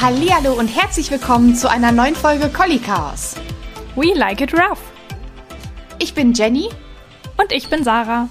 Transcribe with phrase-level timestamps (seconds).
[0.00, 3.36] Hallihallo und herzlich willkommen zu einer neuen Folge Collie Chaos.
[3.96, 4.80] We like it rough.
[5.98, 6.70] Ich bin Jenny
[7.36, 8.26] und ich bin Sarah.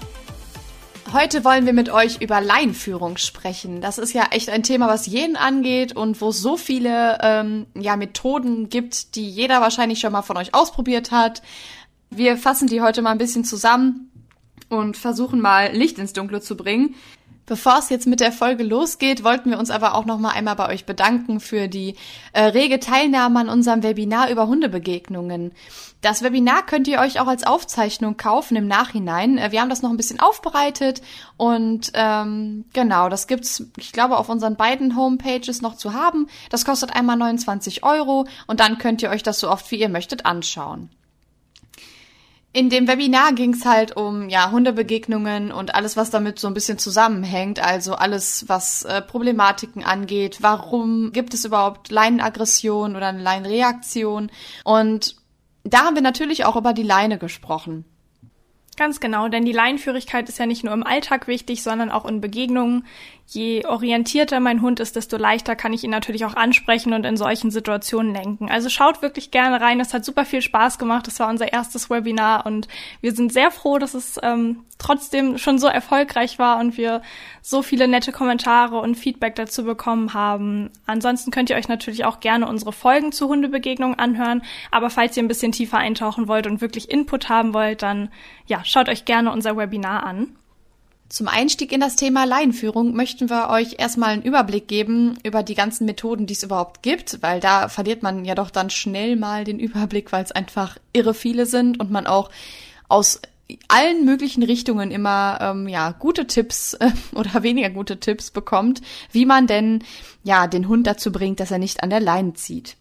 [1.12, 3.80] Heute wollen wir mit euch über Laienführung sprechen.
[3.80, 7.66] Das ist ja echt ein Thema, was jeden angeht und wo es so viele ähm,
[7.74, 11.42] ja, Methoden gibt, die jeder wahrscheinlich schon mal von euch ausprobiert hat.
[12.10, 14.10] Wir fassen die heute mal ein bisschen zusammen
[14.68, 16.96] und versuchen mal Licht ins Dunkle zu bringen.
[17.46, 20.54] Bevor es jetzt mit der Folge losgeht, wollten wir uns aber auch noch mal einmal
[20.54, 21.96] bei euch bedanken für die
[22.32, 25.50] äh, rege Teilnahme an unserem Webinar über Hundebegegnungen.
[26.00, 29.36] Das Webinar könnt ihr euch auch als Aufzeichnung kaufen im Nachhinein.
[29.36, 31.02] Äh, wir haben das noch ein bisschen aufbereitet
[31.36, 36.28] und ähm, genau, das gibt's, ich glaube, auf unseren beiden Homepages noch zu haben.
[36.50, 39.88] Das kostet einmal 29 Euro und dann könnt ihr euch das so oft wie ihr
[39.88, 40.88] möchtet anschauen.
[42.52, 46.54] In dem Webinar ging es halt um ja Hundebegegnungen und alles, was damit so ein
[46.54, 47.60] bisschen zusammenhängt.
[47.60, 50.38] Also alles, was äh, Problematiken angeht.
[50.40, 54.32] Warum gibt es überhaupt Leinenaggression oder eine Leinenreaktion?
[54.64, 55.14] Und
[55.62, 57.84] da haben wir natürlich auch über die Leine gesprochen.
[58.76, 62.20] Ganz genau, denn die Leinenführigkeit ist ja nicht nur im Alltag wichtig, sondern auch in
[62.20, 62.86] Begegnungen.
[63.32, 67.16] Je orientierter mein Hund ist, desto leichter kann ich ihn natürlich auch ansprechen und in
[67.16, 68.50] solchen Situationen lenken.
[68.50, 69.78] Also schaut wirklich gerne rein.
[69.78, 71.06] Es hat super viel Spaß gemacht.
[71.06, 72.66] Das war unser erstes Webinar und
[73.00, 77.02] wir sind sehr froh, dass es ähm, trotzdem schon so erfolgreich war und wir
[77.40, 80.70] so viele nette Kommentare und Feedback dazu bekommen haben.
[80.86, 84.42] Ansonsten könnt ihr euch natürlich auch gerne unsere Folgen zu Hundebegegnungen anhören.
[84.72, 88.10] Aber falls ihr ein bisschen tiefer eintauchen wollt und wirklich Input haben wollt, dann
[88.46, 90.34] ja, schaut euch gerne unser Webinar an.
[91.10, 95.56] Zum Einstieg in das Thema Laienführung möchten wir euch erstmal einen Überblick geben über die
[95.56, 99.42] ganzen Methoden, die es überhaupt gibt, weil da verliert man ja doch dann schnell mal
[99.42, 102.30] den Überblick, weil es einfach irre viele sind und man auch
[102.88, 103.20] aus
[103.66, 108.80] allen möglichen Richtungen immer ähm, ja gute Tipps äh, oder weniger gute Tipps bekommt,
[109.10, 109.82] wie man denn
[110.22, 112.76] ja den Hund dazu bringt, dass er nicht an der Leine zieht.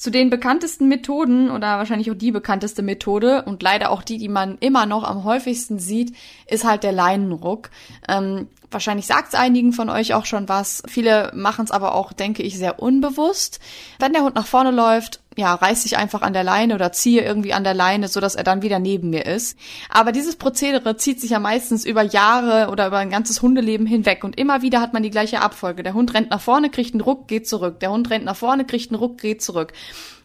[0.00, 4.30] Zu den bekanntesten Methoden oder wahrscheinlich auch die bekannteste Methode und leider auch die, die
[4.30, 6.16] man immer noch am häufigsten sieht,
[6.46, 7.68] ist halt der Leinenruck.
[8.08, 10.82] Ähm, wahrscheinlich sagt es einigen von euch auch schon was.
[10.88, 13.60] Viele machen es aber auch, denke ich, sehr unbewusst.
[13.98, 17.22] Wenn der Hund nach vorne läuft, ja, reiß ich einfach an der Leine oder ziehe
[17.22, 19.56] irgendwie an der Leine, so dass er dann wieder neben mir ist.
[19.88, 24.24] Aber dieses Prozedere zieht sich ja meistens über Jahre oder über ein ganzes Hundeleben hinweg
[24.24, 25.82] und immer wieder hat man die gleiche Abfolge.
[25.82, 27.78] Der Hund rennt nach vorne, kriegt einen Ruck, geht zurück.
[27.80, 29.72] Der Hund rennt nach vorne, kriegt einen Ruck, geht zurück.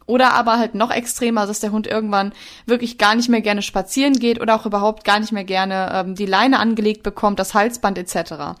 [0.06, 2.32] Oder aber halt noch extremer, dass der Hund irgendwann
[2.64, 6.14] wirklich gar nicht mehr gerne spazieren geht oder auch überhaupt gar nicht mehr gerne ähm,
[6.14, 8.56] die Leine angelegt bekommt, das Halsband etc.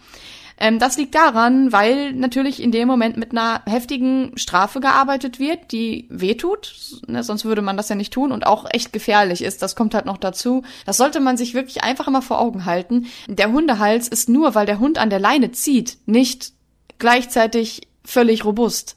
[0.58, 5.72] Ähm, das liegt daran, weil natürlich in dem Moment mit einer heftigen Strafe gearbeitet wird,
[5.72, 6.74] die wehtut,
[7.06, 9.62] ne, sonst würde man das ja nicht tun und auch echt gefährlich ist.
[9.62, 10.62] Das kommt halt noch dazu.
[10.86, 13.06] Das sollte man sich wirklich einfach immer vor Augen halten.
[13.28, 16.52] Der Hundehals ist nur, weil der Hund an der Leine zieht, nicht
[16.98, 18.96] gleichzeitig völlig robust.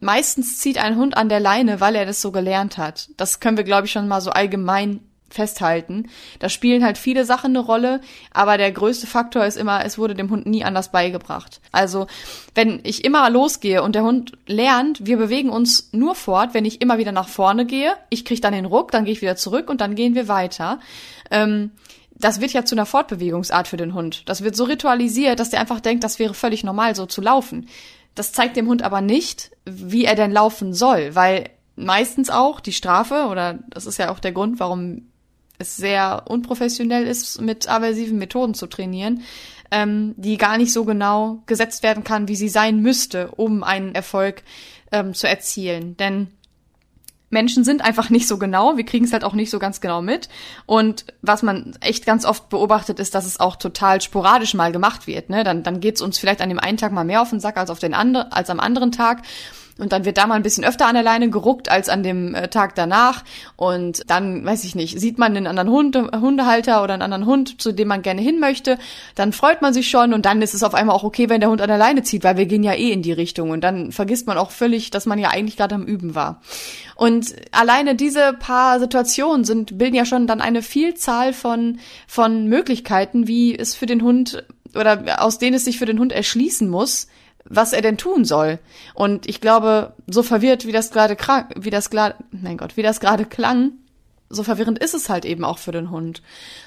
[0.00, 3.08] Meistens zieht ein Hund an der Leine, weil er das so gelernt hat.
[3.16, 6.08] Das können wir, glaube ich, schon mal so allgemein festhalten.
[6.38, 8.00] Da spielen halt viele Sachen eine Rolle,
[8.32, 11.60] aber der größte Faktor ist immer, es wurde dem Hund nie anders beigebracht.
[11.72, 12.06] Also,
[12.54, 16.80] wenn ich immer losgehe und der Hund lernt, wir bewegen uns nur fort, wenn ich
[16.80, 19.68] immer wieder nach vorne gehe, ich kriege dann den Ruck, dann gehe ich wieder zurück
[19.68, 20.80] und dann gehen wir weiter.
[21.30, 21.72] Ähm,
[22.18, 24.22] das wird ja zu einer Fortbewegungsart für den Hund.
[24.26, 27.68] Das wird so ritualisiert, dass der einfach denkt, das wäre völlig normal, so zu laufen.
[28.14, 32.72] Das zeigt dem Hund aber nicht, wie er denn laufen soll, weil meistens auch die
[32.72, 35.08] Strafe, oder das ist ja auch der Grund, warum
[35.58, 39.22] es sehr unprofessionell ist, mit aversiven Methoden zu trainieren,
[39.70, 43.94] ähm, die gar nicht so genau gesetzt werden kann, wie sie sein müsste, um einen
[43.94, 44.42] Erfolg
[44.92, 45.96] ähm, zu erzielen.
[45.96, 46.28] Denn
[47.28, 50.00] Menschen sind einfach nicht so genau, wir kriegen es halt auch nicht so ganz genau
[50.00, 50.28] mit.
[50.64, 55.06] Und was man echt ganz oft beobachtet, ist, dass es auch total sporadisch mal gemacht
[55.06, 55.28] wird.
[55.28, 55.42] Ne?
[55.42, 57.56] Dann, dann geht es uns vielleicht an dem einen Tag mal mehr auf den Sack
[57.56, 59.22] als auf den anderen, als am anderen Tag.
[59.78, 62.34] Und dann wird da mal ein bisschen öfter an der Leine geruckt als an dem
[62.34, 63.24] äh, Tag danach.
[63.56, 67.60] Und dann, weiß ich nicht, sieht man einen anderen Hunde, Hundehalter oder einen anderen Hund,
[67.60, 68.78] zu dem man gerne hin möchte.
[69.14, 71.50] Dann freut man sich schon und dann ist es auf einmal auch okay, wenn der
[71.50, 73.50] Hund an der Leine zieht, weil wir gehen ja eh in die Richtung.
[73.50, 76.40] Und dann vergisst man auch völlig, dass man ja eigentlich gerade am Üben war.
[76.94, 83.28] Und alleine diese paar Situationen sind, bilden ja schon dann eine Vielzahl von, von Möglichkeiten,
[83.28, 84.42] wie es für den Hund
[84.74, 87.08] oder aus denen es sich für den Hund erschließen muss,
[87.48, 88.58] was er denn tun soll.
[88.94, 91.16] Und ich glaube, so verwirrt, wie das gerade
[91.56, 93.72] wie das gerade, mein Gott, wie das gerade klang,
[94.28, 96.22] so verwirrend ist es halt eben auch für den Hund.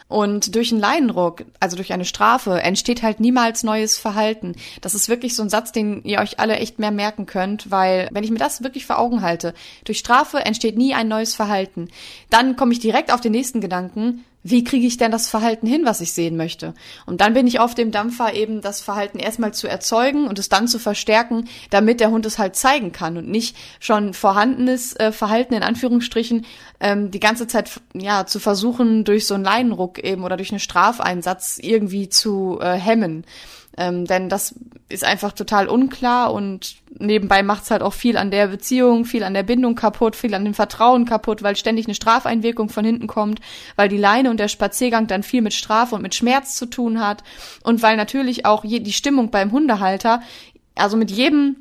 [0.08, 4.56] Und durch einen Leinenruck, also durch eine Strafe, entsteht halt niemals neues Verhalten.
[4.82, 8.08] Das ist wirklich so ein Satz, den ihr euch alle echt mehr merken könnt, weil
[8.12, 9.54] wenn ich mir das wirklich vor Augen halte,
[9.84, 11.90] durch Strafe entsteht nie ein neues Verhalten.
[12.30, 15.86] Dann komme ich direkt auf den nächsten Gedanken, wie kriege ich denn das Verhalten hin,
[15.86, 16.74] was ich sehen möchte?
[17.06, 20.50] Und dann bin ich auf dem Dampfer eben das Verhalten erstmal zu erzeugen und es
[20.50, 25.12] dann zu verstärken, damit der Hund es halt zeigen kann und nicht schon vorhandenes äh,
[25.12, 26.46] Verhalten in Anführungsstrichen
[26.80, 30.60] ähm, die ganze Zeit ja zu versuchen durch so einen Leinenruck eben oder durch einen
[30.60, 33.26] Strafeinsatz irgendwie zu äh, hemmen.
[33.80, 34.56] Ähm, denn das
[34.90, 39.34] ist einfach total unklar und nebenbei macht's halt auch viel an der Beziehung, viel an
[39.34, 43.40] der Bindung kaputt, viel an dem Vertrauen kaputt, weil ständig eine Strafeinwirkung von hinten kommt,
[43.78, 47.00] weil die Leine und der Spaziergang dann viel mit Strafe und mit Schmerz zu tun
[47.00, 47.24] hat
[47.64, 50.22] und weil natürlich auch die Stimmung beim Hundehalter,
[50.76, 51.56] also mit jedem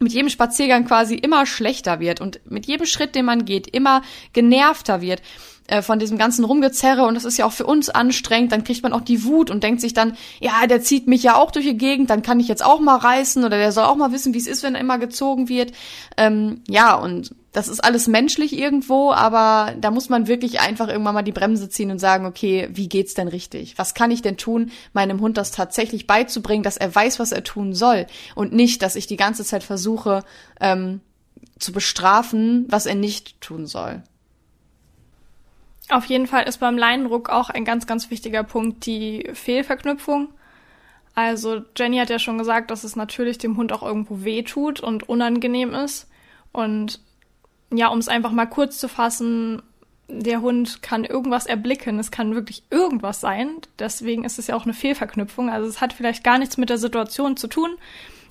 [0.00, 4.02] mit jedem Spaziergang quasi immer schlechter wird und mit jedem Schritt, den man geht, immer
[4.32, 5.22] genervter wird.
[5.68, 8.84] Äh, von diesem ganzen Rumgezerre und das ist ja auch für uns anstrengend, dann kriegt
[8.84, 11.64] man auch die Wut und denkt sich dann, ja, der zieht mich ja auch durch
[11.64, 14.32] die Gegend, dann kann ich jetzt auch mal reißen oder der soll auch mal wissen,
[14.32, 15.72] wie es ist, wenn er immer gezogen wird.
[16.16, 21.14] Ähm, ja, und das ist alles menschlich irgendwo, aber da muss man wirklich einfach irgendwann
[21.14, 23.78] mal die Bremse ziehen und sagen, okay, wie geht's denn richtig?
[23.78, 27.44] Was kann ich denn tun, meinem Hund das tatsächlich beizubringen, dass er weiß, was er
[27.44, 30.22] tun soll und nicht, dass ich die ganze Zeit versuche
[30.60, 31.00] ähm,
[31.58, 34.02] zu bestrafen, was er nicht tun soll.
[35.88, 40.28] Auf jeden Fall ist beim Leinenruck auch ein ganz, ganz wichtiger Punkt die Fehlverknüpfung.
[41.14, 44.80] Also Jenny hat ja schon gesagt, dass es natürlich dem Hund auch irgendwo weh tut
[44.80, 46.06] und unangenehm ist.
[46.52, 47.00] Und
[47.70, 49.62] ja, um es einfach mal kurz zu fassen,
[50.08, 53.56] der Hund kann irgendwas erblicken, es kann wirklich irgendwas sein.
[53.78, 55.50] Deswegen ist es ja auch eine Fehlverknüpfung.
[55.50, 57.76] Also es hat vielleicht gar nichts mit der Situation zu tun,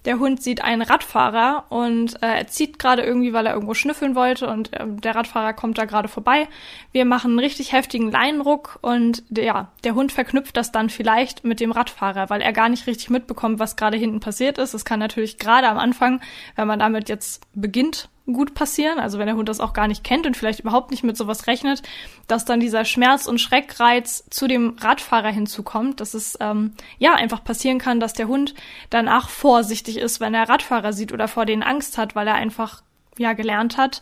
[0.05, 4.15] der Hund sieht einen Radfahrer und äh, er zieht gerade irgendwie, weil er irgendwo schnüffeln
[4.15, 6.47] wollte und äh, der Radfahrer kommt da gerade vorbei.
[6.91, 11.59] Wir machen einen richtig heftigen Leinenruck und ja, der Hund verknüpft das dann vielleicht mit
[11.59, 14.75] dem Radfahrer, weil er gar nicht richtig mitbekommt, was gerade hinten passiert ist.
[14.75, 16.21] Es kann natürlich gerade am Anfang,
[16.55, 18.99] wenn man damit jetzt beginnt, gut passieren.
[18.99, 21.47] Also wenn der Hund das auch gar nicht kennt und vielleicht überhaupt nicht mit sowas
[21.47, 21.83] rechnet,
[22.27, 27.43] dass dann dieser Schmerz- und Schreckreiz zu dem Radfahrer hinzukommt, dass es ähm, ja einfach
[27.43, 28.55] passieren kann, dass der Hund
[28.89, 32.81] danach vorsichtig ist, wenn er Radfahrer sieht oder vor denen Angst hat, weil er einfach
[33.17, 34.01] ja gelernt hat,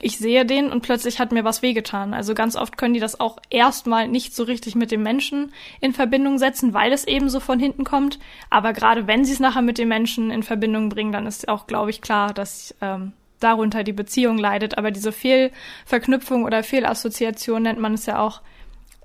[0.00, 2.14] ich sehe den und plötzlich hat mir was wehgetan.
[2.14, 5.92] Also ganz oft können die das auch erstmal nicht so richtig mit dem Menschen in
[5.92, 8.18] Verbindung setzen, weil es eben so von hinten kommt.
[8.50, 11.66] Aber gerade wenn sie es nachher mit dem Menschen in Verbindung bringen, dann ist auch,
[11.66, 13.12] glaube ich, klar, dass ähm,
[13.44, 14.78] darunter die Beziehung leidet.
[14.78, 18.40] Aber diese Fehlverknüpfung oder Fehlassoziation nennt man es ja auch,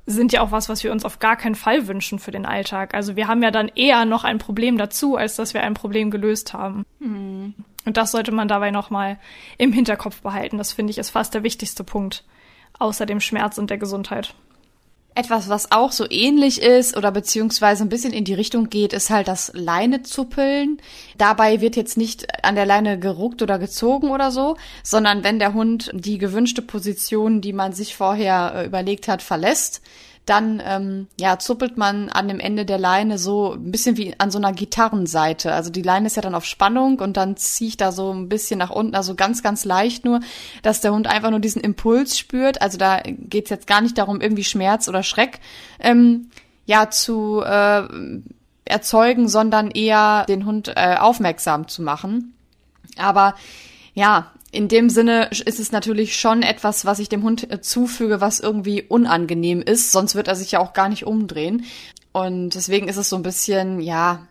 [0.06, 2.94] sind ja auch was, was wir uns auf gar keinen Fall wünschen für den Alltag.
[2.94, 6.09] Also wir haben ja dann eher noch ein Problem dazu, als dass wir ein Problem
[6.09, 6.86] gelöst haben.
[7.00, 7.53] Mhm.
[7.86, 9.19] Und das sollte man dabei nochmal
[9.57, 10.57] im Hinterkopf behalten.
[10.57, 12.24] Das finde ich ist fast der wichtigste Punkt,
[12.77, 14.33] außer dem Schmerz und der Gesundheit.
[15.19, 19.10] Etwas, was auch so ähnlich ist oder beziehungsweise ein bisschen in die Richtung geht, ist
[19.10, 20.77] halt das Leinezuppeln.
[21.18, 25.54] Dabei wird jetzt nicht an der Leine geruckt oder gezogen oder so, sondern wenn der
[25.54, 29.81] Hund die gewünschte Position, die man sich vorher äh, überlegt hat, verlässt,
[30.30, 34.31] dann ähm, ja zuppelt man an dem Ende der Leine so ein bisschen wie an
[34.31, 35.54] so einer Gitarrenseite.
[35.54, 38.30] Also die Leine ist ja dann auf Spannung und dann ziehe ich da so ein
[38.30, 40.20] bisschen nach unten, also ganz, ganz leicht nur,
[40.62, 42.62] dass der Hund einfach nur diesen Impuls spürt.
[42.62, 45.40] Also da geht's jetzt gar nicht darum, irgendwie Schmerz oder Schreck
[45.80, 46.30] ähm,
[46.66, 47.84] ja zu äh,
[48.66, 52.34] erzeugen, sondern eher den Hund äh, aufmerksam zu machen.
[52.98, 53.36] Aber
[53.94, 58.22] ja, in dem Sinne ist es natürlich schon etwas, was ich dem Hund äh, zufüge,
[58.22, 61.66] was irgendwie unangenehm ist, sonst wird er sich ja auch gar nicht umdrehen.
[62.12, 64.28] Und deswegen ist es so ein bisschen, ja,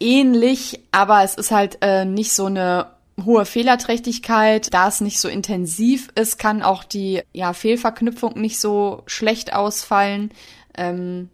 [0.00, 2.90] ähnlich, aber es ist halt äh, nicht so eine
[3.24, 9.02] hohe Fehlerträchtigkeit, da es nicht so intensiv ist, kann auch die ja, Fehlverknüpfung nicht so
[9.06, 10.32] schlecht ausfallen.
[10.76, 11.28] Ähm,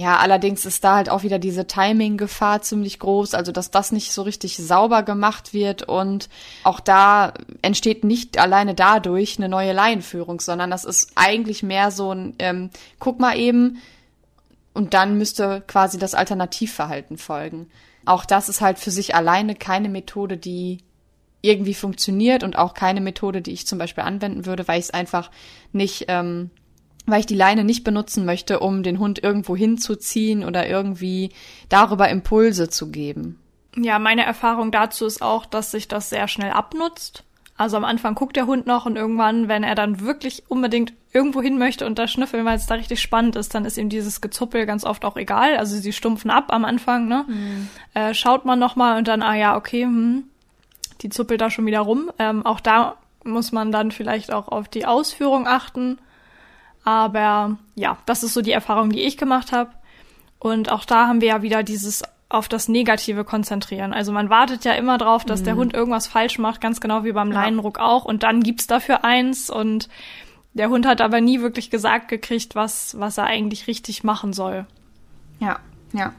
[0.00, 4.14] ja, allerdings ist da halt auch wieder diese Timing-Gefahr ziemlich groß, also dass das nicht
[4.14, 6.30] so richtig sauber gemacht wird und
[6.64, 12.12] auch da entsteht nicht alleine dadurch eine neue Laienführung, sondern das ist eigentlich mehr so
[12.12, 13.82] ein, ähm, guck mal eben,
[14.72, 17.68] und dann müsste quasi das Alternativverhalten folgen.
[18.06, 20.78] Auch das ist halt für sich alleine keine Methode, die
[21.42, 24.94] irgendwie funktioniert und auch keine Methode, die ich zum Beispiel anwenden würde, weil ich es
[24.94, 25.30] einfach
[25.72, 26.50] nicht ähm,
[27.06, 31.30] weil ich die Leine nicht benutzen möchte, um den Hund irgendwo hinzuziehen oder irgendwie
[31.68, 33.38] darüber Impulse zu geben.
[33.76, 37.24] Ja, meine Erfahrung dazu ist auch, dass sich das sehr schnell abnutzt.
[37.56, 41.42] Also am Anfang guckt der Hund noch und irgendwann, wenn er dann wirklich unbedingt irgendwo
[41.42, 44.22] hin möchte und da schnüffeln, weil es da richtig spannend ist, dann ist ihm dieses
[44.22, 45.58] Gezuppel ganz oft auch egal.
[45.58, 47.26] Also sie stumpfen ab am Anfang, ne?
[47.28, 47.68] Mhm.
[47.92, 50.24] Äh, schaut man nochmal und dann, ah ja, okay, hm,
[51.02, 52.10] die zuppelt da schon wieder rum.
[52.18, 55.98] Ähm, auch da muss man dann vielleicht auch auf die Ausführung achten
[56.84, 59.70] Aber ja, das ist so die Erfahrung, die ich gemacht habe.
[60.38, 63.92] Und auch da haben wir ja wieder dieses auf das Negative konzentrieren.
[63.92, 65.44] Also man wartet ja immer drauf, dass mhm.
[65.44, 67.42] der Hund irgendwas falsch macht, ganz genau wie beim ja.
[67.42, 68.04] Leinenruck auch.
[68.04, 69.88] Und dann gibt's dafür eins und
[70.52, 74.66] der Hund hat aber nie wirklich gesagt gekriegt, was, was er eigentlich richtig machen soll.
[75.40, 75.58] Ja,
[75.92, 76.12] ja.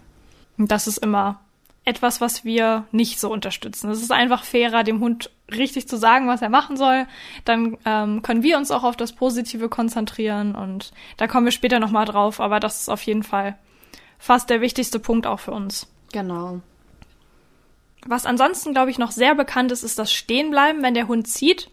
[0.58, 1.40] Und das ist immer
[1.84, 3.90] etwas, was wir nicht so unterstützen.
[3.90, 7.08] Es ist einfach fairer, dem Hund richtig zu sagen, was er machen soll.
[7.44, 11.80] Dann ähm, können wir uns auch auf das Positive konzentrieren und da kommen wir später
[11.80, 13.58] nochmal drauf, aber das ist auf jeden Fall
[14.20, 15.88] fast der wichtigste Punkt auch für uns.
[16.12, 16.62] Genau.
[18.06, 21.70] Was ansonsten, glaube ich, noch sehr bekannt ist, ist das Stehenbleiben, wenn der Hund zieht.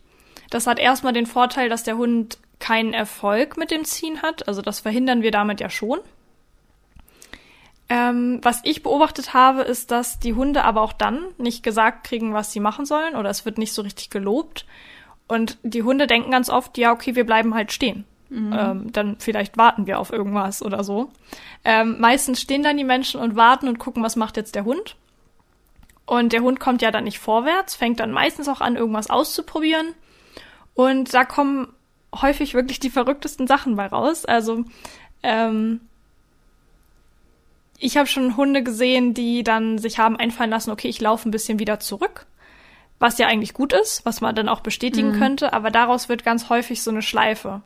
[0.51, 4.49] Das hat erstmal den Vorteil, dass der Hund keinen Erfolg mit dem Ziehen hat.
[4.49, 6.01] Also das verhindern wir damit ja schon.
[7.91, 12.35] Ähm, was ich beobachtet habe, ist, dass die Hunde aber auch dann nicht gesagt kriegen,
[12.35, 14.67] was sie machen sollen oder es wird nicht so richtig gelobt.
[15.27, 18.05] Und die Hunde denken ganz oft, ja, okay, wir bleiben halt stehen.
[18.31, 18.55] Mhm.
[18.59, 21.11] Ähm, dann vielleicht warten wir auf irgendwas oder so.
[21.65, 24.97] Ähm, meistens stehen dann die Menschen und warten und gucken, was macht jetzt der Hund.
[26.05, 29.95] Und der Hund kommt ja dann nicht vorwärts, fängt dann meistens auch an, irgendwas auszuprobieren.
[30.75, 31.69] Und da kommen
[32.15, 34.25] häufig wirklich die verrücktesten Sachen bei raus.
[34.25, 34.65] Also
[35.23, 35.81] ähm,
[37.79, 41.33] ich habe schon Hunde gesehen, die dann sich haben einfallen lassen, okay, ich laufe ein
[41.33, 42.27] bisschen wieder zurück,
[42.99, 45.19] was ja eigentlich gut ist, was man dann auch bestätigen mhm.
[45.19, 47.63] könnte, aber daraus wird ganz häufig so eine Schleife.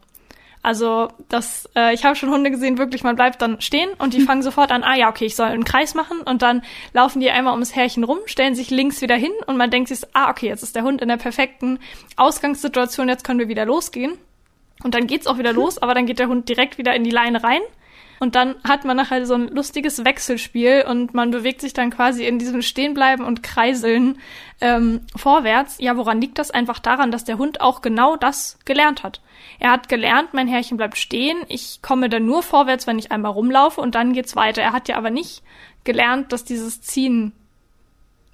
[0.64, 4.20] Also das, äh, ich habe schon Hunde gesehen, wirklich, man bleibt dann stehen und die
[4.26, 7.30] fangen sofort an, ah ja, okay, ich soll einen Kreis machen und dann laufen die
[7.30, 10.46] einmal ums Härchen rum, stellen sich links wieder hin und man denkt sich, ah, okay,
[10.46, 11.80] jetzt ist der Hund in der perfekten
[12.16, 14.12] Ausgangssituation, jetzt können wir wieder losgehen.
[14.84, 17.10] Und dann geht's auch wieder los, aber dann geht der Hund direkt wieder in die
[17.10, 17.62] Leine rein
[18.22, 22.24] und dann hat man nachher so ein lustiges Wechselspiel und man bewegt sich dann quasi
[22.24, 24.20] in diesem Stehenbleiben und Kreiseln
[24.60, 25.78] ähm, vorwärts.
[25.80, 26.52] Ja, woran liegt das?
[26.52, 29.20] Einfach daran, dass der Hund auch genau das gelernt hat.
[29.58, 33.32] Er hat gelernt, mein Herrchen bleibt stehen, ich komme dann nur vorwärts, wenn ich einmal
[33.32, 34.62] rumlaufe und dann geht's weiter.
[34.62, 35.42] Er hat ja aber nicht
[35.82, 37.32] gelernt, dass dieses Ziehen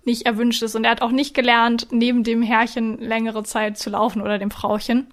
[0.04, 3.88] nicht erwünscht ist und er hat auch nicht gelernt, neben dem Herrchen längere Zeit zu
[3.88, 5.06] laufen oder dem Frauchen.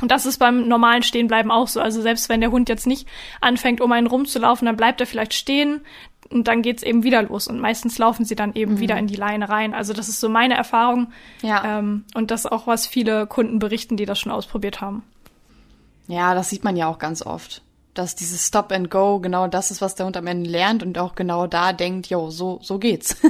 [0.00, 1.80] Und das ist beim normalen Stehenbleiben auch so.
[1.80, 3.08] Also selbst wenn der Hund jetzt nicht
[3.40, 5.80] anfängt, um einen rumzulaufen, dann bleibt er vielleicht stehen
[6.30, 7.48] und dann geht's eben wieder los.
[7.48, 8.80] Und meistens laufen sie dann eben mhm.
[8.80, 9.74] wieder in die Leine rein.
[9.74, 11.12] Also das ist so meine Erfahrung.
[11.42, 11.78] Ja.
[11.78, 15.02] Ähm, und das auch, was viele Kunden berichten, die das schon ausprobiert haben.
[16.06, 17.62] Ja, das sieht man ja auch ganz oft.
[17.94, 20.98] Dass dieses Stop and Go genau das ist, was der Hund am Ende lernt und
[20.98, 23.16] auch genau da denkt, jo, so, so geht's.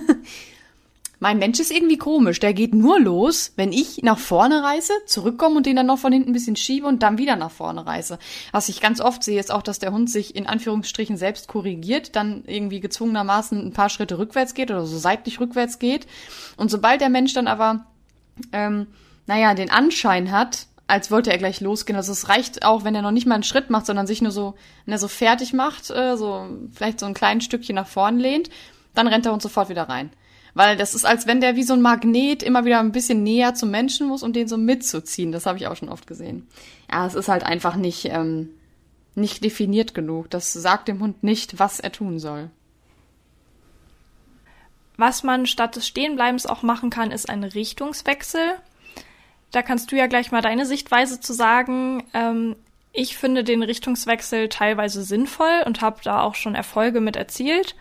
[1.20, 2.38] Mein Mensch ist irgendwie komisch.
[2.38, 6.12] Der geht nur los, wenn ich nach vorne reise, zurückkomme und den dann noch von
[6.12, 8.18] hinten ein bisschen schiebe und dann wieder nach vorne reise.
[8.52, 12.14] Was ich ganz oft sehe, ist auch, dass der Hund sich in Anführungsstrichen selbst korrigiert,
[12.14, 16.06] dann irgendwie gezwungenermaßen ein paar Schritte rückwärts geht oder so seitlich rückwärts geht.
[16.56, 17.84] Und sobald der Mensch dann aber,
[18.52, 18.86] ähm,
[19.26, 21.96] naja, den Anschein hat, als wollte er gleich losgehen.
[21.96, 24.32] Also es reicht auch, wenn er noch nicht mal einen Schritt macht, sondern sich nur
[24.32, 28.18] so, wenn er so fertig macht, äh, so vielleicht so ein kleines Stückchen nach vorn
[28.18, 28.50] lehnt,
[28.94, 30.10] dann rennt der Hund sofort wieder rein.
[30.54, 33.54] Weil das ist, als wenn der wie so ein Magnet immer wieder ein bisschen näher
[33.54, 35.32] zum Menschen muss, um den so mitzuziehen.
[35.32, 36.48] Das habe ich auch schon oft gesehen.
[36.90, 38.50] Ja, es ist halt einfach nicht, ähm,
[39.14, 40.30] nicht definiert genug.
[40.30, 42.50] Das sagt dem Hund nicht, was er tun soll.
[44.96, 48.54] Was man statt des Stehenbleibens auch machen kann, ist ein Richtungswechsel.
[49.52, 52.04] Da kannst du ja gleich mal deine Sichtweise zu sagen.
[52.14, 52.56] Ähm,
[52.92, 57.76] ich finde den Richtungswechsel teilweise sinnvoll und habe da auch schon Erfolge mit erzielt.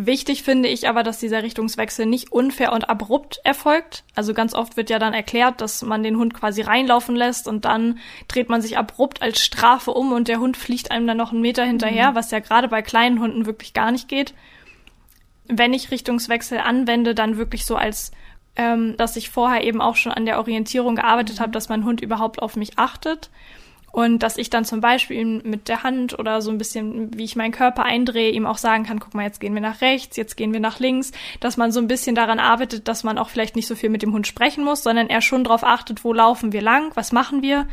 [0.00, 4.04] Wichtig finde ich aber, dass dieser Richtungswechsel nicht unfair und abrupt erfolgt.
[4.14, 7.64] Also ganz oft wird ja dann erklärt, dass man den Hund quasi reinlaufen lässt und
[7.64, 11.32] dann dreht man sich abrupt als Strafe um und der Hund fliegt einem dann noch
[11.32, 12.14] einen Meter hinterher, mhm.
[12.14, 14.34] was ja gerade bei kleinen Hunden wirklich gar nicht geht.
[15.48, 18.12] Wenn ich Richtungswechsel anwende, dann wirklich so als
[18.54, 22.00] ähm, dass ich vorher eben auch schon an der Orientierung gearbeitet habe, dass mein Hund
[22.02, 23.30] überhaupt auf mich achtet
[23.90, 27.36] und dass ich dann zum Beispiel mit der Hand oder so ein bisschen, wie ich
[27.36, 30.36] meinen Körper eindrehe, ihm auch sagen kann, guck mal, jetzt gehen wir nach rechts, jetzt
[30.36, 33.56] gehen wir nach links, dass man so ein bisschen daran arbeitet, dass man auch vielleicht
[33.56, 36.52] nicht so viel mit dem Hund sprechen muss, sondern er schon darauf achtet, wo laufen
[36.52, 37.66] wir lang, was machen wir.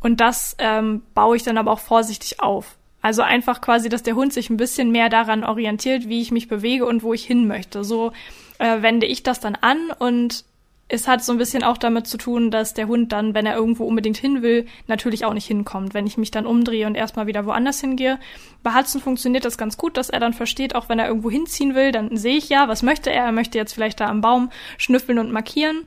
[0.00, 2.76] Und das ähm, baue ich dann aber auch vorsichtig auf.
[3.00, 6.48] Also einfach quasi, dass der Hund sich ein bisschen mehr daran orientiert, wie ich mich
[6.48, 7.84] bewege und wo ich hin möchte.
[7.84, 8.12] So
[8.58, 10.44] äh, wende ich das dann an und
[10.88, 13.56] es hat so ein bisschen auch damit zu tun, dass der Hund dann, wenn er
[13.56, 15.94] irgendwo unbedingt hin will, natürlich auch nicht hinkommt.
[15.94, 18.18] Wenn ich mich dann umdrehe und erstmal wieder woanders hingehe.
[18.62, 21.74] Bei Hudson funktioniert das ganz gut, dass er dann versteht, auch wenn er irgendwo hinziehen
[21.74, 23.24] will, dann sehe ich ja, was möchte er.
[23.24, 25.86] Er möchte jetzt vielleicht da am Baum schnüffeln und markieren.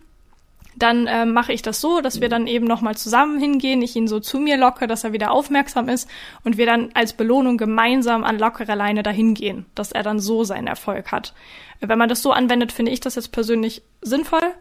[0.76, 4.08] Dann äh, mache ich das so, dass wir dann eben nochmal zusammen hingehen, ich ihn
[4.08, 6.08] so zu mir locke, dass er wieder aufmerksam ist
[6.44, 10.44] und wir dann als Belohnung gemeinsam an lockerer Leine dahin gehen, dass er dann so
[10.44, 11.34] seinen Erfolg hat.
[11.80, 14.54] Wenn man das so anwendet, finde ich das jetzt persönlich sinnvoll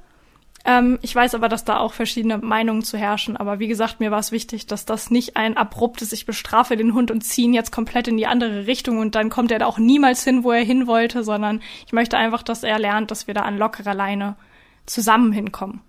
[0.66, 3.36] Ähm, ich weiß aber, dass da auch verschiedene Meinungen zu herrschen.
[3.36, 6.92] Aber wie gesagt, mir war es wichtig, dass das nicht ein abruptes, ich bestrafe den
[6.92, 9.66] Hund und ziehe ihn jetzt komplett in die andere Richtung und dann kommt er da
[9.66, 13.28] auch niemals hin, wo er hin wollte, sondern ich möchte einfach, dass er lernt, dass
[13.28, 14.34] wir da an lockerer Leine
[14.86, 15.80] zusammen hinkommen.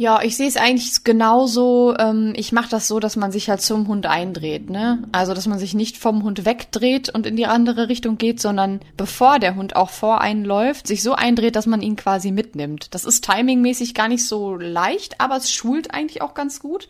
[0.00, 1.92] Ja, ich sehe es eigentlich genauso.
[1.98, 5.02] Ähm, ich mache das so, dass man sich halt zum Hund eindreht, ne?
[5.10, 8.78] Also, dass man sich nicht vom Hund wegdreht und in die andere Richtung geht, sondern
[8.96, 12.94] bevor der Hund auch vor einen läuft, sich so eindreht, dass man ihn quasi mitnimmt.
[12.94, 16.88] Das ist timingmäßig gar nicht so leicht, aber es schult eigentlich auch ganz gut.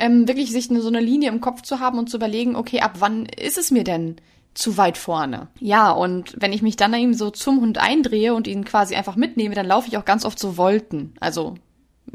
[0.00, 2.80] Ähm, wirklich sich eine, so eine Linie im Kopf zu haben und zu überlegen, okay,
[2.80, 4.16] ab wann ist es mir denn
[4.52, 5.46] zu weit vorne.
[5.60, 9.14] Ja, und wenn ich mich dann eben so zum Hund eindrehe und ihn quasi einfach
[9.14, 11.14] mitnehme, dann laufe ich auch ganz oft so Wolken.
[11.20, 11.54] Also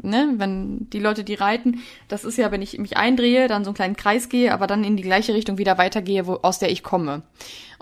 [0.02, 3.70] ne, wenn die Leute, die reiten, das ist ja, wenn ich mich eindrehe, dann so
[3.70, 6.70] einen kleinen Kreis gehe, aber dann in die gleiche Richtung wieder weitergehe, wo, aus der
[6.70, 7.22] ich komme.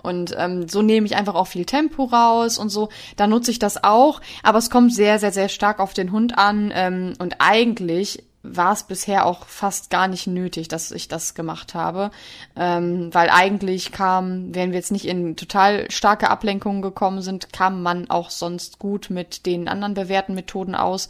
[0.01, 2.89] Und ähm, so nehme ich einfach auch viel Tempo raus und so.
[3.15, 6.37] Da nutze ich das auch, aber es kommt sehr, sehr, sehr stark auf den Hund
[6.37, 6.71] an.
[6.73, 11.73] Ähm, und eigentlich war es bisher auch fast gar nicht nötig, dass ich das gemacht
[11.73, 12.11] habe,
[12.55, 17.81] ähm, weil eigentlich kam, wenn wir jetzt nicht in total starke Ablenkungen gekommen sind, kam
[17.81, 21.09] man auch sonst gut mit den anderen bewährten Methoden aus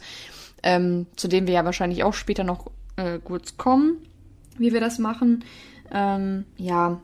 [0.62, 3.98] ähm, zu dem wir ja wahrscheinlich auch später noch äh, kurz kommen,
[4.58, 5.44] wie wir das machen.
[5.92, 7.00] Ähm, ja,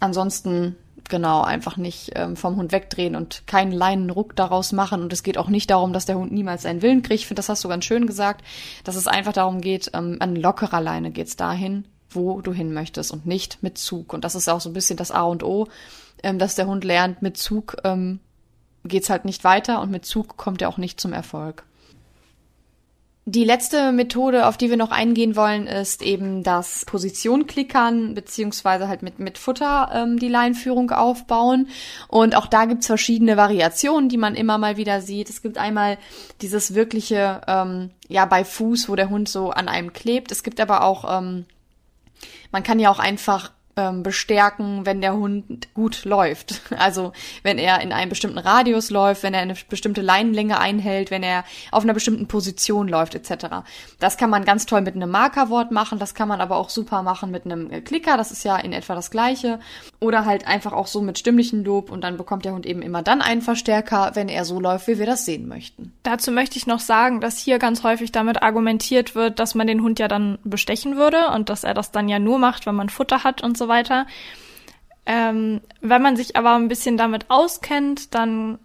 [0.00, 0.76] ansonsten
[1.08, 5.02] genau einfach nicht ähm, vom Hund wegdrehen und keinen Leinenruck daraus machen.
[5.02, 7.20] Und es geht auch nicht darum, dass der Hund niemals seinen Willen kriegt.
[7.20, 8.44] Ich finde, das hast du ganz schön gesagt,
[8.84, 13.12] dass es einfach darum geht, ähm, an lockerer Leine geht's dahin, wo du hin möchtest
[13.12, 14.12] und nicht mit Zug.
[14.12, 15.68] Und das ist auch so ein bisschen das A und O,
[16.22, 18.20] ähm, dass der Hund lernt, mit Zug ähm,
[18.84, 21.64] geht's halt nicht weiter und mit Zug kommt er auch nicht zum Erfolg.
[23.28, 29.02] Die letzte Methode, auf die wir noch eingehen wollen, ist eben das Position-Klickern beziehungsweise halt
[29.02, 31.66] mit, mit Futter ähm, die Leinführung aufbauen.
[32.06, 35.28] Und auch da gibt's verschiedene Variationen, die man immer mal wieder sieht.
[35.28, 35.98] Es gibt einmal
[36.40, 40.30] dieses wirkliche, ähm, ja, bei Fuß, wo der Hund so an einem klebt.
[40.30, 41.46] Es gibt aber auch, ähm,
[42.52, 46.62] man kann ja auch einfach ähm, bestärken, wenn der Hund gut läuft.
[46.78, 51.22] Also wenn er in einem bestimmten Radius läuft, wenn er eine bestimmte Leinenlänge einhält, wenn
[51.22, 53.62] er auf einer bestimmten Position läuft, etc.
[53.98, 57.02] Das kann man ganz toll mit einem Markerwort machen, das kann man aber auch super
[57.02, 59.58] machen mit einem Klicker, das ist ja in etwa das gleiche.
[59.98, 63.02] Oder halt einfach auch so mit stimmlichen Lob und dann bekommt der Hund eben immer
[63.02, 65.92] dann einen Verstärker, wenn er so läuft, wie wir das sehen möchten.
[66.02, 69.82] Dazu möchte ich noch sagen, dass hier ganz häufig damit argumentiert wird, dass man den
[69.82, 72.90] Hund ja dann bestechen würde und dass er das dann ja nur macht, wenn man
[72.90, 74.06] Futter hat und so weiter.
[75.06, 78.58] Ähm, wenn man sich aber ein bisschen damit auskennt, dann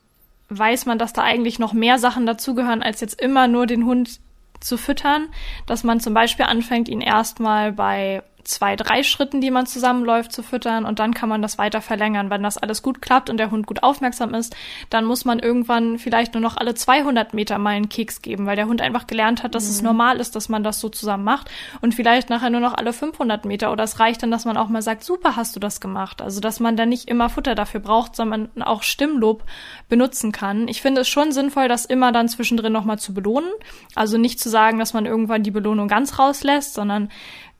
[0.50, 4.20] weiß man, dass da eigentlich noch mehr Sachen dazugehören, als jetzt immer nur den Hund
[4.60, 5.30] zu füttern.
[5.66, 10.44] Dass man zum Beispiel anfängt, ihn erstmal bei zwei, drei Schritten, die man zusammenläuft, zu
[10.44, 12.30] füttern und dann kann man das weiter verlängern.
[12.30, 14.56] Wenn das alles gut klappt und der Hund gut aufmerksam ist,
[14.90, 18.56] dann muss man irgendwann vielleicht nur noch alle 200 Meter mal einen Keks geben, weil
[18.56, 19.72] der Hund einfach gelernt hat, dass mhm.
[19.72, 21.50] es normal ist, dass man das so zusammen macht
[21.82, 24.70] und vielleicht nachher nur noch alle 500 Meter oder es reicht dann, dass man auch
[24.70, 26.22] mal sagt, super hast du das gemacht.
[26.22, 29.44] Also, dass man dann nicht immer Futter dafür braucht, sondern auch Stimmlob
[29.90, 30.68] benutzen kann.
[30.68, 33.50] Ich finde es schon sinnvoll, das immer dann zwischendrin nochmal zu belohnen.
[33.96, 37.10] Also nicht zu sagen, dass man irgendwann die Belohnung ganz rauslässt, sondern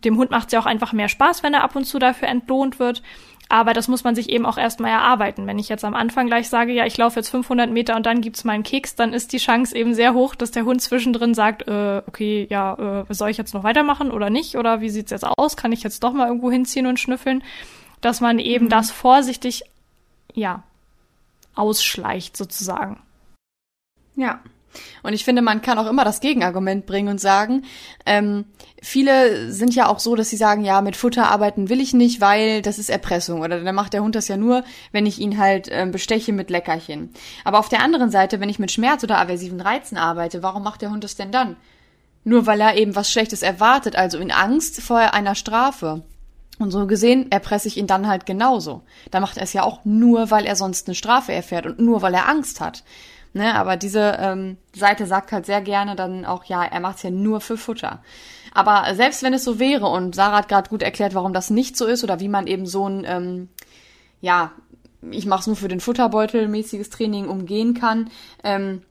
[0.04, 2.28] dem Hund macht es ja auch einfach mehr Spaß, wenn er ab und zu dafür
[2.28, 3.02] entlohnt wird.
[3.52, 5.46] Aber das muss man sich eben auch erstmal erarbeiten.
[5.46, 8.22] Wenn ich jetzt am Anfang gleich sage, ja, ich laufe jetzt 500 Meter und dann
[8.22, 11.34] gibt's mal einen Keks, dann ist die Chance eben sehr hoch, dass der Hund zwischendrin
[11.34, 14.56] sagt, äh, okay, ja, äh, soll ich jetzt noch weitermachen oder nicht?
[14.56, 15.58] Oder wie sieht's jetzt aus?
[15.58, 17.44] Kann ich jetzt doch mal irgendwo hinziehen und schnüffeln?
[18.00, 18.70] Dass man eben mhm.
[18.70, 19.64] das vorsichtig,
[20.34, 20.64] ja,
[21.54, 23.02] ausschleicht sozusagen.
[24.16, 24.40] Ja,
[25.04, 27.64] und ich finde, man kann auch immer das Gegenargument bringen und sagen,
[28.06, 28.46] ähm,
[28.82, 32.22] viele sind ja auch so, dass sie sagen, ja, mit Futter arbeiten will ich nicht,
[32.22, 33.42] weil das ist Erpressung.
[33.42, 36.50] Oder dann macht der Hund das ja nur, wenn ich ihn halt ähm, besteche mit
[36.50, 37.12] Leckerchen.
[37.44, 40.82] Aber auf der anderen Seite, wenn ich mit Schmerz oder aversiven Reizen arbeite, warum macht
[40.82, 41.56] der Hund das denn dann?
[42.24, 46.04] Nur weil er eben was Schlechtes erwartet, also in Angst vor einer Strafe.
[46.60, 48.84] Und so gesehen erpresse ich ihn dann halt genauso.
[49.10, 52.04] Da macht er es ja auch nur, weil er sonst eine Strafe erfährt und nur,
[52.04, 52.84] weil er Angst hat.
[53.34, 57.12] Ne, aber diese ähm, Seite sagt halt sehr gerne dann auch, ja, er macht's ja
[57.12, 58.04] nur für Futter.
[58.54, 61.78] Aber selbst wenn es so wäre, und Sarah hat gerade gut erklärt, warum das nicht
[61.78, 63.50] so ist oder wie man eben so ein, ähm,
[64.20, 64.52] ja,
[65.10, 68.10] ich mach's nur für den Futterbeutel mäßiges Training umgehen kann,
[68.44, 68.82] ähm,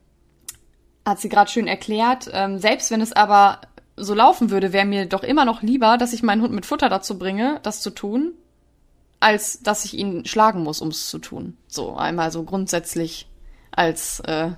[1.05, 2.27] hat sie gerade schön erklärt.
[2.33, 3.61] Ähm, selbst wenn es aber
[3.95, 6.89] so laufen würde, wäre mir doch immer noch lieber, dass ich meinen Hund mit Futter
[6.89, 8.33] dazu bringe, das zu tun,
[9.19, 11.57] als dass ich ihn schlagen muss, um es zu tun.
[11.67, 13.27] So einmal so grundsätzlich
[13.71, 14.51] als äh,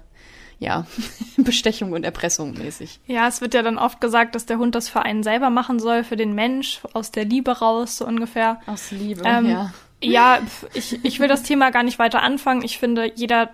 [0.59, 0.87] ja,
[1.37, 2.99] Bestechung und Erpressung mäßig.
[3.05, 5.79] Ja, es wird ja dann oft gesagt, dass der Hund das für einen selber machen
[5.79, 8.61] soll, für den Mensch, aus der Liebe raus, so ungefähr.
[8.65, 9.73] Aus Liebe, ähm, ja.
[10.01, 10.39] Ja,
[10.73, 12.61] ich, ich will das Thema gar nicht weiter anfangen.
[12.63, 13.51] Ich finde, jeder,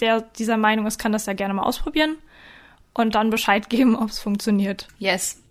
[0.00, 2.16] der dieser Meinung ist, kann das ja gerne mal ausprobieren.
[2.92, 4.88] und dann Bescheid geben, ob es funktioniert.
[4.98, 5.42] Yes.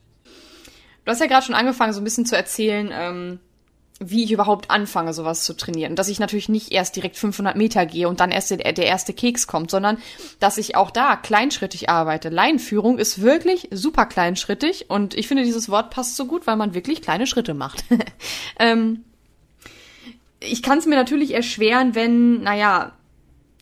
[1.03, 3.39] Du hast ja gerade schon angefangen, so ein bisschen zu erzählen, ähm,
[3.99, 5.95] wie ich überhaupt anfange, sowas zu trainieren.
[5.95, 9.13] Dass ich natürlich nicht erst direkt 500 Meter gehe und dann erst der, der erste
[9.13, 9.97] Keks kommt, sondern
[10.39, 12.29] dass ich auch da kleinschrittig arbeite.
[12.29, 16.73] Leinenführung ist wirklich super kleinschrittig und ich finde, dieses Wort passt so gut, weil man
[16.73, 17.85] wirklich kleine Schritte macht.
[18.59, 19.05] ähm,
[20.41, 22.91] ich kann es mir natürlich erschweren, wenn, naja,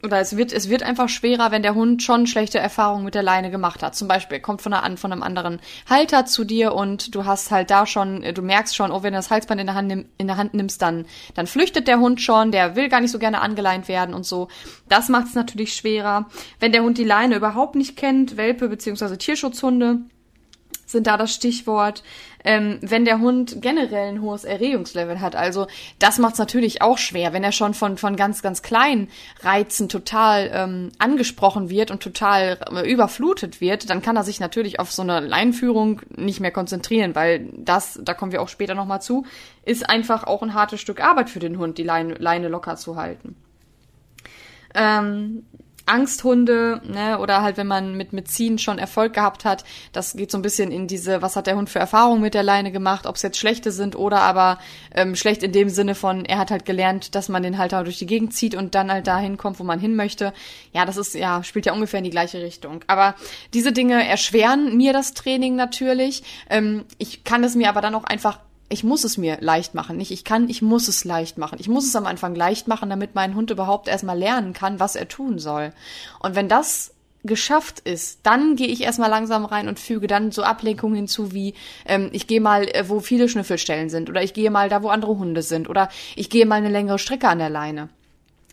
[0.03, 3.23] oder es wird, es wird einfach schwerer, wenn der Hund schon schlechte Erfahrungen mit der
[3.23, 3.95] Leine gemacht hat.
[3.95, 7.71] Zum Beispiel kommt von, einer, von einem anderen Halter zu dir und du hast halt
[7.71, 10.27] da schon, du merkst schon, oh, wenn du das Halsband in der Hand, nimm, in
[10.27, 13.39] der Hand nimmst, dann, dann flüchtet der Hund schon, der will gar nicht so gerne
[13.39, 14.49] angeleint werden und so.
[14.89, 16.27] Das macht es natürlich schwerer.
[16.59, 19.99] Wenn der Hund die Leine überhaupt nicht kennt, Welpe beziehungsweise Tierschutzhunde,
[20.93, 22.03] sind da das Stichwort.
[22.45, 25.67] Ähm, wenn der Hund generell ein hohes Erregungslevel hat, also
[25.99, 29.09] das macht es natürlich auch schwer, wenn er schon von, von ganz, ganz kleinen
[29.41, 34.79] Reizen total ähm, angesprochen wird und total äh, überflutet wird, dann kann er sich natürlich
[34.79, 39.01] auf so eine Leinführung nicht mehr konzentrieren, weil das, da kommen wir auch später nochmal
[39.01, 39.25] zu,
[39.65, 42.97] ist einfach auch ein hartes Stück Arbeit für den Hund, die Leine, Leine locker zu
[42.97, 43.35] halten.
[44.75, 45.45] Ähm,
[45.85, 50.31] Angsthunde, ne, oder halt, wenn man mit, mit Ziehen schon Erfolg gehabt hat, das geht
[50.31, 53.05] so ein bisschen in diese, was hat der Hund für Erfahrungen mit der Leine gemacht,
[53.05, 54.59] ob es jetzt schlechte sind oder aber
[54.95, 57.99] ähm, schlecht in dem Sinne von, er hat halt gelernt, dass man den Halter durch
[57.99, 60.33] die Gegend zieht und dann halt dahin kommt, wo man hin möchte.
[60.71, 62.83] Ja, das ist, ja, spielt ja ungefähr in die gleiche Richtung.
[62.87, 63.15] Aber
[63.53, 66.23] diese Dinge erschweren mir das Training natürlich.
[66.49, 68.39] Ähm, ich kann es mir aber dann auch einfach
[68.73, 69.97] ich muss es mir leicht machen.
[69.97, 71.59] Nicht ich kann, ich muss es leicht machen.
[71.59, 74.95] Ich muss es am Anfang leicht machen, damit mein Hund überhaupt erstmal lernen kann, was
[74.95, 75.71] er tun soll.
[76.19, 80.43] Und wenn das geschafft ist, dann gehe ich erstmal langsam rein und füge dann so
[80.43, 81.53] Ablenkungen hinzu wie
[81.85, 84.89] ähm, ich gehe mal, äh, wo viele Schnüffelstellen sind oder ich gehe mal da, wo
[84.89, 87.87] andere Hunde sind oder ich gehe mal eine längere Strecke an der Leine.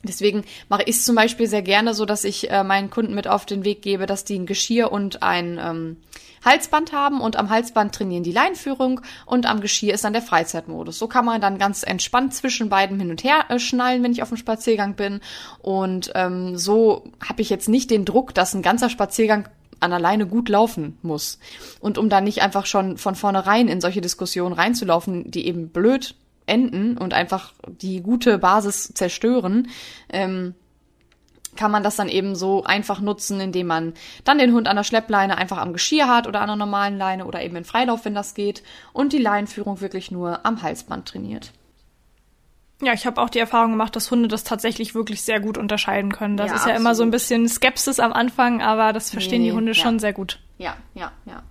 [0.03, 3.27] Deswegen mache ich es zum Beispiel sehr gerne so, dass ich äh, meinen Kunden mit
[3.27, 5.97] auf den Weg gebe, dass die ein Geschirr und ein ähm,
[6.45, 10.99] Halsband haben und am Halsband trainieren die Leinführung und am Geschirr ist dann der Freizeitmodus.
[10.99, 14.23] So kann man dann ganz entspannt zwischen beiden hin und her äh, schnallen, wenn ich
[14.23, 15.21] auf dem Spaziergang bin.
[15.61, 19.49] Und ähm, so habe ich jetzt nicht den Druck, dass ein ganzer Spaziergang
[19.81, 21.39] an alleine gut laufen muss.
[21.81, 26.15] Und um dann nicht einfach schon von vornherein in solche Diskussionen reinzulaufen, die eben blöd
[26.47, 29.69] enden und einfach die gute Basis zerstören,
[30.11, 30.55] ähm,
[31.57, 34.85] kann man das dann eben so einfach nutzen, indem man dann den Hund an der
[34.85, 38.15] Schleppleine einfach am Geschirr hat oder an einer normalen Leine oder eben in Freilauf, wenn
[38.15, 41.53] das geht, und die Leinführung wirklich nur am Halsband trainiert.
[42.83, 46.13] Ja, ich habe auch die Erfahrung gemacht, dass Hunde das tatsächlich wirklich sehr gut unterscheiden
[46.13, 46.39] können.
[46.39, 46.81] Das ja, ist ja absolut.
[46.81, 49.75] immer so ein bisschen Skepsis am Anfang, aber das verstehen nee, die Hunde ja.
[49.75, 50.41] schon sehr gut.
[50.57, 51.43] Ja, ja, ja.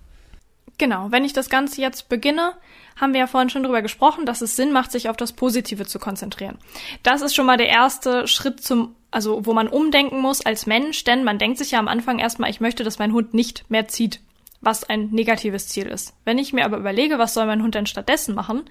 [0.78, 2.54] Genau, wenn ich das Ganze jetzt beginne,
[3.00, 5.86] haben wir ja vorhin schon drüber gesprochen, dass es Sinn macht, sich auf das Positive
[5.86, 6.58] zu konzentrieren.
[7.02, 11.04] Das ist schon mal der erste Schritt zum also wo man umdenken muss als Mensch,
[11.04, 13.88] denn man denkt sich ja am Anfang erstmal, ich möchte, dass mein Hund nicht mehr
[13.88, 14.20] zieht,
[14.60, 16.14] was ein negatives Ziel ist.
[16.24, 18.64] Wenn ich mir aber überlege, was soll mein Hund denn stattdessen machen,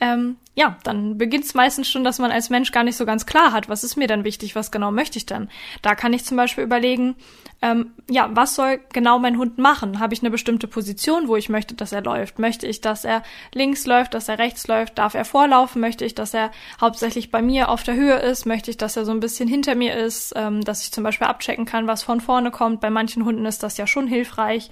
[0.00, 3.24] ähm, ja, dann beginnt es meistens schon, dass man als Mensch gar nicht so ganz
[3.24, 5.48] klar hat, was ist mir denn wichtig, was genau möchte ich denn.
[5.80, 7.16] Da kann ich zum Beispiel überlegen,
[7.62, 10.00] ähm, ja, was soll genau mein Hund machen?
[10.00, 12.38] Habe ich eine bestimmte Position, wo ich möchte, dass er läuft?
[12.38, 13.22] Möchte ich, dass er
[13.54, 14.98] links läuft, dass er rechts läuft?
[14.98, 15.80] Darf er vorlaufen?
[15.80, 18.46] Möchte ich, dass er hauptsächlich bei mir auf der Höhe ist?
[18.46, 21.26] Möchte ich, dass er so ein bisschen hinter mir ist, ähm, dass ich zum Beispiel
[21.26, 22.80] abchecken kann, was von vorne kommt?
[22.80, 24.70] Bei manchen Hunden ist das ja schon hilfreich.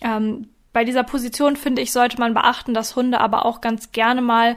[0.00, 4.20] Ähm, bei dieser Position finde ich, sollte man beachten, dass Hunde aber auch ganz gerne
[4.20, 4.56] mal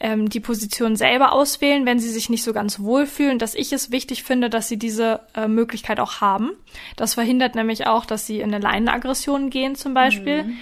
[0.00, 3.90] ähm, die Position selber auswählen, wenn sie sich nicht so ganz wohlfühlen, dass ich es
[3.90, 6.50] wichtig finde, dass sie diese äh, Möglichkeit auch haben.
[6.96, 10.44] Das verhindert nämlich auch, dass sie in eine Leinenaggression gehen zum Beispiel.
[10.44, 10.56] Mhm.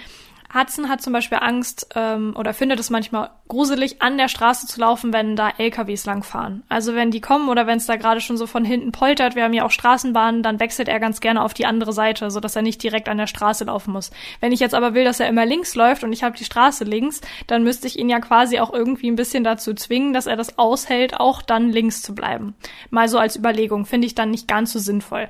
[0.55, 4.81] Hudson hat zum Beispiel Angst ähm, oder findet es manchmal gruselig, an der Straße zu
[4.81, 6.63] laufen, wenn da LKWs langfahren.
[6.69, 9.45] Also wenn die kommen oder wenn es da gerade schon so von hinten poltert, wir
[9.45, 12.57] haben ja auch Straßenbahnen, dann wechselt er ganz gerne auf die andere Seite, so dass
[12.57, 14.11] er nicht direkt an der Straße laufen muss.
[14.41, 16.85] Wenn ich jetzt aber will, dass er immer links läuft und ich habe die Straße
[16.85, 20.37] links, dann müsste ich ihn ja quasi auch irgendwie ein bisschen dazu zwingen, dass er
[20.37, 22.55] das aushält, auch dann links zu bleiben.
[22.91, 25.29] Mal so als Überlegung, finde ich dann nicht ganz so sinnvoll.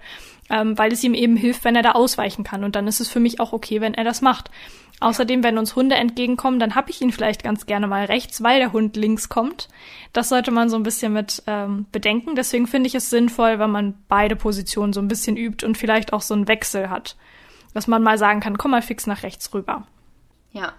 [0.53, 2.63] Ähm, weil es ihm eben hilft, wenn er da ausweichen kann.
[2.63, 4.51] Und dann ist es für mich auch okay, wenn er das macht.
[5.01, 8.61] Außerdem, wenn uns Hunde entgegenkommen, dann habe ich ihn vielleicht ganz gerne mal rechts, weil
[8.61, 9.69] der Hund links kommt.
[10.13, 12.37] Das sollte man so ein bisschen mit ähm, bedenken.
[12.37, 16.13] Deswegen finde ich es sinnvoll, wenn man beide Positionen so ein bisschen übt und vielleicht
[16.13, 17.17] auch so einen Wechsel hat.
[17.75, 19.87] Dass man mal sagen kann, komm mal fix nach rechts rüber.
[20.53, 20.75] Ja.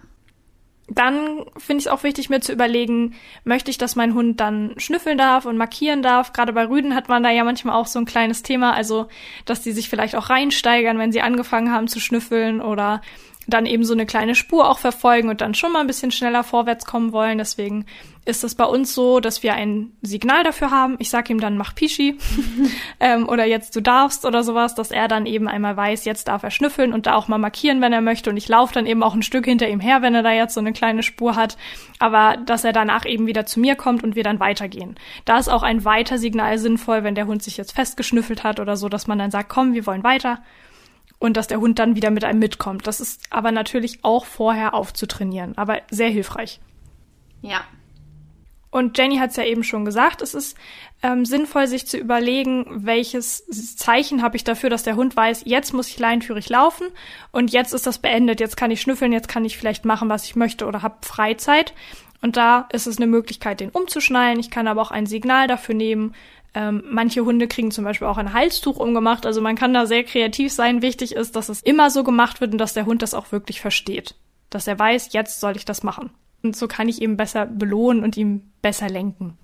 [0.96, 4.74] Dann finde ich es auch wichtig, mir zu überlegen, möchte ich, dass mein Hund dann
[4.78, 6.34] schnüffeln darf und markieren darf.
[6.34, 9.08] Gerade bei Rüden hat man da ja manchmal auch so ein kleines Thema, also
[9.46, 13.02] dass die sich vielleicht auch reinsteigern, wenn sie angefangen haben zu schnüffeln oder
[13.48, 16.44] dann eben so eine kleine Spur auch verfolgen und dann schon mal ein bisschen schneller
[16.44, 17.38] vorwärts kommen wollen.
[17.38, 17.86] Deswegen
[18.26, 20.96] ist es bei uns so, dass wir ein Signal dafür haben.
[21.00, 22.18] Ich sage ihm dann, mach Pischi
[23.02, 26.44] ähm, oder jetzt du darfst oder sowas, dass er dann eben einmal weiß, jetzt darf
[26.44, 28.30] er schnüffeln und da auch mal markieren, wenn er möchte.
[28.30, 30.54] Und ich laufe dann eben auch ein Stück hinter ihm her, wenn er da jetzt
[30.54, 31.58] so eine kleine Spur hat.
[32.00, 34.96] Aber dass er danach eben wieder zu mir kommt und wir dann weitergehen.
[35.26, 38.88] Da ist auch ein Weiter-Signal sinnvoll, wenn der Hund sich jetzt festgeschnüffelt hat oder so,
[38.88, 40.40] dass man dann sagt, komm, wir wollen weiter
[41.24, 42.86] und dass der Hund dann wieder mit einem mitkommt.
[42.86, 46.60] Das ist aber natürlich auch vorher aufzutrainieren, aber sehr hilfreich.
[47.42, 47.62] Ja.
[48.72, 50.58] Und Jenny hat es ja eben schon gesagt, es ist
[51.02, 53.46] ähm, sinnvoll, sich zu überlegen, welches
[53.78, 56.88] Zeichen habe ich dafür, dass der Hund weiß, jetzt muss ich leinführig laufen
[57.32, 60.26] und jetzt ist das beendet, jetzt kann ich schnüffeln, jetzt kann ich vielleicht machen, was
[60.26, 61.74] ich möchte oder habe Freizeit.
[62.22, 64.40] Und da ist es eine Möglichkeit, den umzuschnallen.
[64.40, 66.16] Ich kann aber auch ein Signal dafür nehmen,
[66.54, 69.26] ähm, manche Hunde kriegen zum Beispiel auch ein Halstuch umgemacht.
[69.26, 70.82] Also man kann da sehr kreativ sein.
[70.82, 73.60] Wichtig ist, dass es immer so gemacht wird und dass der Hund das auch wirklich
[73.60, 74.16] versteht.
[74.50, 76.12] Dass er weiß, jetzt soll ich das machen.
[76.44, 79.38] Und so kann ich ihm besser belohnen und ihm besser lenken.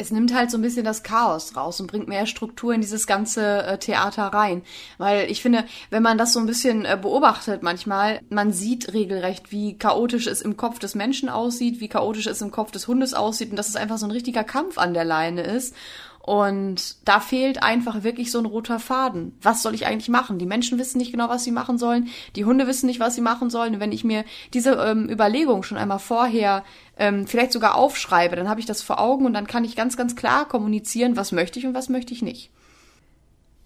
[0.00, 3.08] Es nimmt halt so ein bisschen das Chaos raus und bringt mehr Struktur in dieses
[3.08, 4.62] ganze äh, Theater rein.
[4.96, 9.50] Weil ich finde, wenn man das so ein bisschen äh, beobachtet manchmal, man sieht regelrecht,
[9.50, 13.12] wie chaotisch es im Kopf des Menschen aussieht, wie chaotisch es im Kopf des Hundes
[13.12, 15.74] aussieht und dass es einfach so ein richtiger Kampf an der Leine ist.
[16.28, 19.32] Und da fehlt einfach wirklich so ein roter Faden.
[19.40, 20.38] Was soll ich eigentlich machen?
[20.38, 22.08] Die Menschen wissen nicht genau, was sie machen sollen.
[22.36, 23.76] Die Hunde wissen nicht, was sie machen sollen.
[23.76, 26.64] Und wenn ich mir diese ähm, Überlegung schon einmal vorher
[26.98, 29.96] ähm, vielleicht sogar aufschreibe, dann habe ich das vor Augen und dann kann ich ganz,
[29.96, 32.50] ganz klar kommunizieren, was möchte ich und was möchte ich nicht.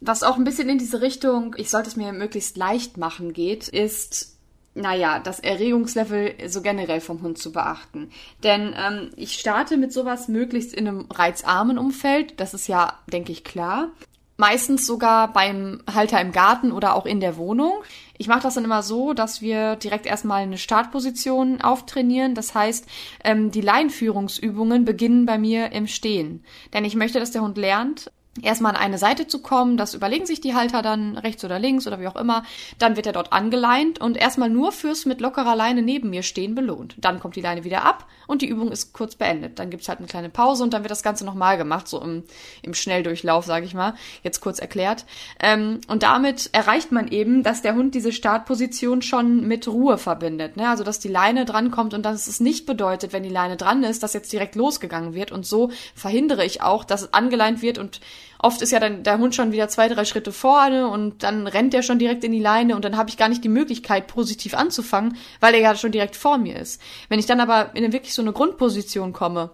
[0.00, 3.66] Was auch ein bisschen in diese Richtung, ich sollte es mir möglichst leicht machen geht,
[3.66, 4.31] ist
[4.74, 8.10] naja, das Erregungslevel so generell vom Hund zu beachten.
[8.42, 13.32] Denn ähm, ich starte mit sowas möglichst in einem reizarmen Umfeld, das ist ja, denke
[13.32, 13.90] ich, klar.
[14.38, 17.74] Meistens sogar beim Halter im Garten oder auch in der Wohnung.
[18.16, 22.34] Ich mache das dann immer so, dass wir direkt erstmal eine Startposition auftrainieren.
[22.34, 22.86] Das heißt,
[23.24, 26.44] ähm, die Leinführungsübungen beginnen bei mir im Stehen.
[26.72, 29.76] Denn ich möchte, dass der Hund lernt, erstmal an eine Seite zu kommen.
[29.76, 32.44] Das überlegen sich die Halter dann rechts oder links oder wie auch immer.
[32.78, 36.54] Dann wird er dort angeleint und erstmal nur fürs mit lockerer Leine neben mir stehen
[36.54, 36.94] belohnt.
[36.98, 39.58] Dann kommt die Leine wieder ab und die Übung ist kurz beendet.
[39.58, 42.24] Dann gibt's halt eine kleine Pause und dann wird das Ganze nochmal gemacht, so im,
[42.62, 43.94] im Schnelldurchlauf, sage ich mal.
[44.24, 45.04] Jetzt kurz erklärt.
[45.38, 50.56] Ähm, und damit erreicht man eben, dass der Hund diese Startposition schon mit Ruhe verbindet.
[50.56, 50.68] Ne?
[50.68, 54.02] Also dass die Leine drankommt und dass es nicht bedeutet, wenn die Leine dran ist,
[54.02, 55.30] dass jetzt direkt losgegangen wird.
[55.30, 58.00] Und so verhindere ich auch, dass es angeleint wird und
[58.42, 61.72] oft ist ja dann der Hund schon wieder zwei, drei Schritte vorne und dann rennt
[61.74, 64.54] er schon direkt in die Leine und dann habe ich gar nicht die Möglichkeit, positiv
[64.54, 66.82] anzufangen, weil er ja schon direkt vor mir ist.
[67.08, 69.50] Wenn ich dann aber in wirklich so eine Grundposition komme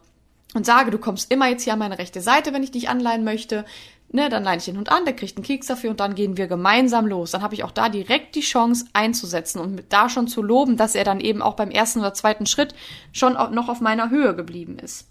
[0.55, 3.25] und sage, du kommst immer jetzt hier an meine rechte Seite, wenn ich dich anleihen
[3.25, 3.65] möchte,
[4.11, 6.37] ne, dann leine ich den Hund an, der kriegt einen Keks dafür und dann gehen
[6.37, 7.33] wir gemeinsam los.
[7.33, 10.95] Dann habe ich auch da direkt die Chance einzusetzen und da schon zu loben, dass
[10.95, 12.75] er dann eben auch beim ersten oder zweiten Schritt
[13.13, 15.07] schon noch auf meiner Höhe geblieben ist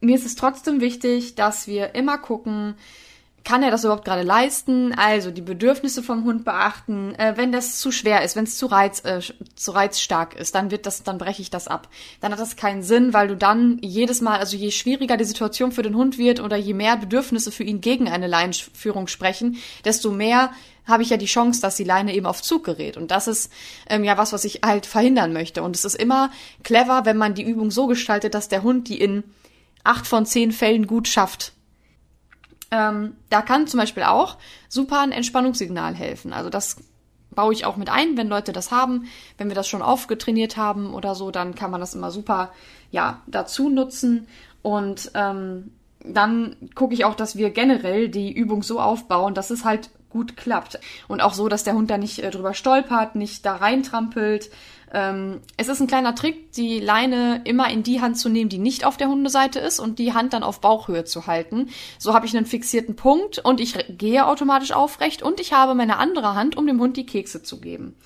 [0.00, 2.74] mir ist es trotzdem wichtig, dass wir immer gucken,
[3.46, 4.92] kann er das überhaupt gerade leisten?
[4.92, 7.14] Also die Bedürfnisse vom Hund beachten.
[7.14, 9.20] Äh, wenn das zu schwer ist, wenn es zu reiz äh,
[9.54, 11.88] zu reizstark ist, dann wird das, dann breche ich das ab.
[12.20, 15.70] Dann hat das keinen Sinn, weil du dann jedes Mal, also je schwieriger die Situation
[15.70, 20.10] für den Hund wird oder je mehr Bedürfnisse für ihn gegen eine Leinenführung sprechen, desto
[20.10, 20.50] mehr
[20.84, 22.96] habe ich ja die Chance, dass die Leine eben auf Zug gerät.
[22.96, 23.52] Und das ist
[23.88, 25.62] ähm, ja was, was ich halt verhindern möchte.
[25.62, 26.32] Und es ist immer
[26.64, 29.22] clever, wenn man die Übung so gestaltet, dass der Hund die in
[29.84, 31.52] acht von zehn Fällen gut schafft.
[32.70, 36.32] Ähm, da kann zum Beispiel auch super ein Entspannungssignal helfen.
[36.32, 36.76] Also das
[37.30, 39.06] baue ich auch mit ein, wenn Leute das haben.
[39.38, 42.52] Wenn wir das schon aufgetrainiert haben oder so, dann kann man das immer super
[42.90, 44.26] ja dazu nutzen.
[44.62, 45.70] Und ähm,
[46.04, 50.36] dann gucke ich auch, dass wir generell die Übung so aufbauen, dass es halt gut
[50.36, 50.80] klappt.
[51.08, 54.50] Und auch so, dass der Hund da nicht äh, drüber stolpert, nicht da reintrampelt,
[54.92, 58.58] ähm, es ist ein kleiner Trick, die Leine immer in die Hand zu nehmen, die
[58.58, 61.70] nicht auf der Hundeseite ist und die Hand dann auf Bauchhöhe zu halten.
[61.98, 65.98] So habe ich einen fixierten Punkt und ich gehe automatisch aufrecht und ich habe meine
[65.98, 67.96] andere Hand, um dem Hund die Kekse zu geben.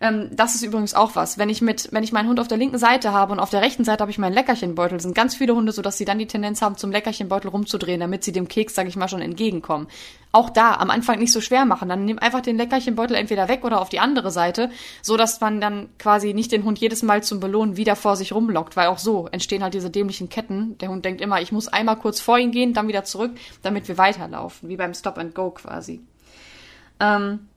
[0.00, 1.38] Ähm, das ist übrigens auch was.
[1.38, 3.62] Wenn ich mit, wenn ich meinen Hund auf der linken Seite habe und auf der
[3.62, 6.26] rechten Seite habe ich meinen Leckerchenbeutel, sind ganz viele Hunde so, dass sie dann die
[6.26, 9.88] Tendenz haben, zum Leckerchenbeutel rumzudrehen, damit sie dem Keks, sag ich mal, schon entgegenkommen.
[10.30, 11.88] Auch da am Anfang nicht so schwer machen.
[11.88, 14.70] Dann nimm einfach den Leckerchenbeutel entweder weg oder auf die andere Seite,
[15.02, 18.32] so dass man dann quasi nicht den Hund jedes Mal zum Belohnen wieder vor sich
[18.32, 20.78] rumlockt, weil auch so entstehen halt diese dämlichen Ketten.
[20.78, 23.32] Der Hund denkt immer, ich muss einmal kurz vor ihn gehen, dann wieder zurück,
[23.62, 26.00] damit wir weiterlaufen, wie beim Stop and Go quasi.
[27.00, 27.48] Ähm,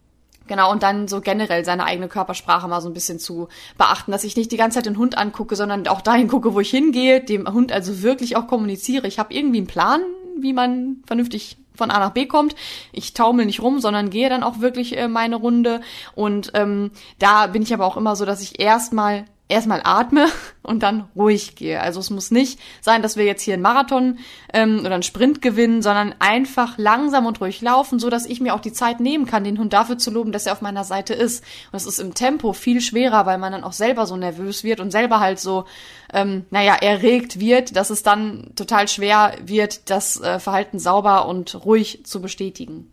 [0.47, 4.23] Genau, und dann so generell seine eigene Körpersprache mal so ein bisschen zu beachten, dass
[4.23, 7.21] ich nicht die ganze Zeit den Hund angucke, sondern auch dahin gucke, wo ich hingehe,
[7.21, 9.07] dem Hund also wirklich auch kommuniziere.
[9.07, 10.01] Ich habe irgendwie einen Plan,
[10.37, 12.55] wie man vernünftig von A nach B kommt.
[12.91, 15.81] Ich taumel nicht rum, sondern gehe dann auch wirklich äh, meine Runde.
[16.15, 20.27] Und ähm, da bin ich aber auch immer so, dass ich erstmal erstmal atme
[20.63, 21.79] und dann ruhig gehe.
[21.79, 24.19] Also es muss nicht sein, dass wir jetzt hier einen Marathon
[24.53, 28.55] ähm, oder einen Sprint gewinnen, sondern einfach langsam und ruhig laufen, so dass ich mir
[28.55, 31.13] auch die Zeit nehmen kann, den Hund dafür zu loben, dass er auf meiner Seite
[31.13, 31.43] ist.
[31.71, 34.79] Und es ist im Tempo viel schwerer, weil man dann auch selber so nervös wird
[34.79, 35.65] und selber halt so,
[36.13, 41.65] ähm, naja, erregt wird, dass es dann total schwer wird, das äh, Verhalten sauber und
[41.65, 42.91] ruhig zu bestätigen.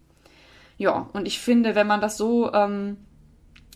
[0.76, 2.98] Ja, und ich finde, wenn man das so ähm,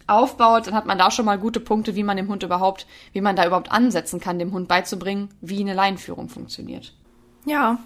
[0.06, 3.20] aufbaut, dann hat man da schon mal gute Punkte, wie man dem Hund überhaupt, wie
[3.20, 6.92] man da überhaupt ansetzen kann, dem Hund beizubringen, wie eine Leinführung funktioniert.
[7.44, 7.78] Ja.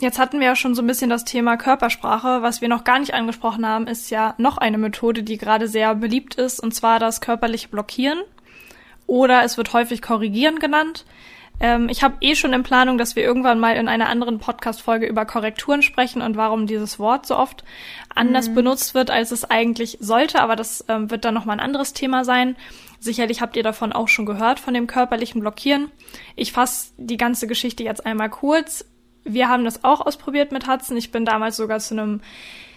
[0.00, 2.42] Jetzt hatten wir ja schon so ein bisschen das Thema Körpersprache.
[2.42, 5.94] Was wir noch gar nicht angesprochen haben, ist ja noch eine Methode, die gerade sehr
[5.96, 8.20] beliebt ist, und zwar das körperliche Blockieren.
[9.08, 11.04] Oder es wird häufig Korrigieren genannt.
[11.60, 15.06] Ähm, ich habe eh schon in Planung, dass wir irgendwann mal in einer anderen Podcast-Folge
[15.06, 17.64] über Korrekturen sprechen und warum dieses Wort so oft
[18.14, 18.54] anders mhm.
[18.54, 20.40] benutzt wird, als es eigentlich sollte.
[20.40, 22.56] Aber das ähm, wird dann nochmal ein anderes Thema sein.
[23.00, 25.90] Sicherlich habt ihr davon auch schon gehört, von dem körperlichen Blockieren.
[26.36, 28.84] Ich fasse die ganze Geschichte jetzt einmal kurz.
[29.24, 30.96] Wir haben das auch ausprobiert mit Hudson.
[30.96, 32.20] Ich bin damals sogar zu einem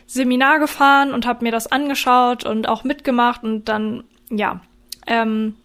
[0.06, 4.60] Seminar gefahren und habe mir das angeschaut und auch mitgemacht und dann, ja,
[5.08, 5.56] ähm,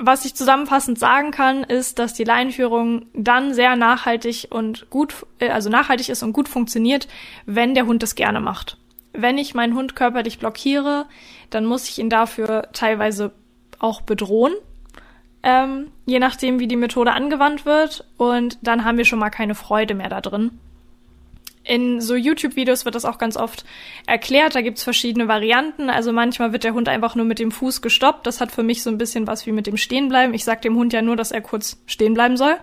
[0.00, 5.50] was ich zusammenfassend sagen kann, ist, dass die Leinführung dann sehr nachhaltig und gut, äh,
[5.50, 7.06] also nachhaltig ist und gut funktioniert,
[7.46, 8.78] wenn der Hund es gerne macht.
[9.12, 11.06] Wenn ich meinen Hund körperlich blockiere,
[11.50, 13.32] dann muss ich ihn dafür teilweise
[13.78, 14.54] auch bedrohen,
[15.42, 18.06] ähm, je nachdem, wie die Methode angewandt wird.
[18.16, 20.58] Und dann haben wir schon mal keine Freude mehr da drin.
[21.70, 23.64] In so YouTube-Videos wird das auch ganz oft
[24.04, 24.56] erklärt.
[24.56, 25.88] Da gibt's verschiedene Varianten.
[25.88, 28.26] Also manchmal wird der Hund einfach nur mit dem Fuß gestoppt.
[28.26, 30.34] Das hat für mich so ein bisschen was wie mit dem Stehenbleiben.
[30.34, 32.56] Ich sag dem Hund ja nur, dass er kurz stehen bleiben soll.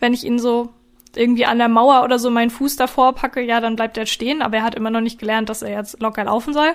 [0.00, 0.70] Wenn ich ihn so
[1.14, 4.42] irgendwie an der Mauer oder so meinen Fuß davor packe, ja, dann bleibt er stehen.
[4.42, 6.72] Aber er hat immer noch nicht gelernt, dass er jetzt locker laufen soll.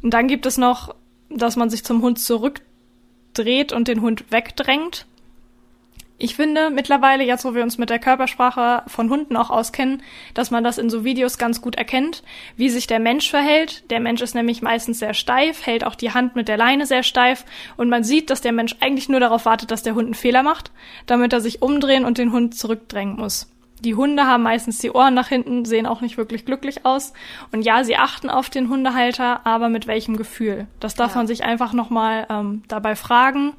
[0.00, 0.94] Und dann gibt es noch,
[1.28, 5.04] dass man sich zum Hund zurückdreht und den Hund wegdrängt.
[6.22, 10.02] Ich finde mittlerweile, jetzt wo wir uns mit der Körpersprache von Hunden auch auskennen,
[10.34, 12.22] dass man das in so Videos ganz gut erkennt,
[12.56, 13.90] wie sich der Mensch verhält.
[13.90, 17.04] Der Mensch ist nämlich meistens sehr steif, hält auch die Hand mit der Leine sehr
[17.04, 17.46] steif
[17.78, 20.42] und man sieht, dass der Mensch eigentlich nur darauf wartet, dass der Hund einen Fehler
[20.42, 20.72] macht,
[21.06, 23.50] damit er sich umdrehen und den Hund zurückdrängen muss.
[23.80, 27.14] Die Hunde haben meistens die Ohren nach hinten, sehen auch nicht wirklich glücklich aus.
[27.50, 30.66] Und ja, sie achten auf den Hundehalter, aber mit welchem Gefühl?
[30.80, 31.16] Das darf ja.
[31.16, 33.54] man sich einfach nochmal ähm, dabei fragen.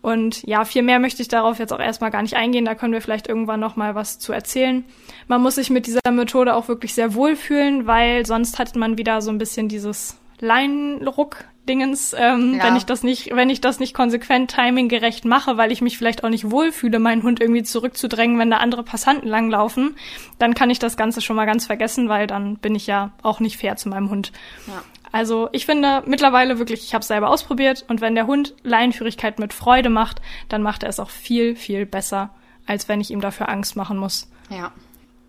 [0.00, 2.64] Und ja, viel mehr möchte ich darauf jetzt auch erstmal gar nicht eingehen.
[2.64, 4.84] Da können wir vielleicht irgendwann noch mal was zu erzählen.
[5.26, 9.20] Man muss sich mit dieser Methode auch wirklich sehr wohlfühlen, weil sonst hat man wieder
[9.20, 12.64] so ein bisschen dieses Leinenruck Dingens, ähm, ja.
[12.64, 16.24] wenn ich das nicht, wenn ich das nicht konsequent timinggerecht mache, weil ich mich vielleicht
[16.24, 19.94] auch nicht wohlfühle, meinen Hund irgendwie zurückzudrängen, wenn da andere Passanten langlaufen,
[20.38, 23.40] dann kann ich das Ganze schon mal ganz vergessen, weil dann bin ich ja auch
[23.40, 24.32] nicht fair zu meinem Hund.
[24.66, 24.82] Ja.
[25.12, 29.38] Also ich finde mittlerweile wirklich, ich habe es selber ausprobiert und wenn der Hund Leinenführigkeit
[29.38, 32.30] mit Freude macht, dann macht er es auch viel, viel besser,
[32.66, 34.30] als wenn ich ihm dafür Angst machen muss.
[34.50, 34.72] Ja.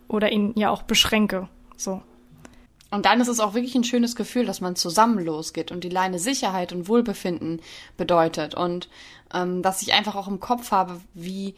[0.07, 1.47] Oder ihn ja auch beschränke.
[1.77, 2.01] So.
[2.91, 5.89] Und dann ist es auch wirklich ein schönes Gefühl, dass man zusammen losgeht und die
[5.89, 7.61] Leine Sicherheit und Wohlbefinden
[7.97, 8.55] bedeutet.
[8.55, 8.89] Und
[9.33, 11.55] ähm, dass ich einfach auch im Kopf habe, wie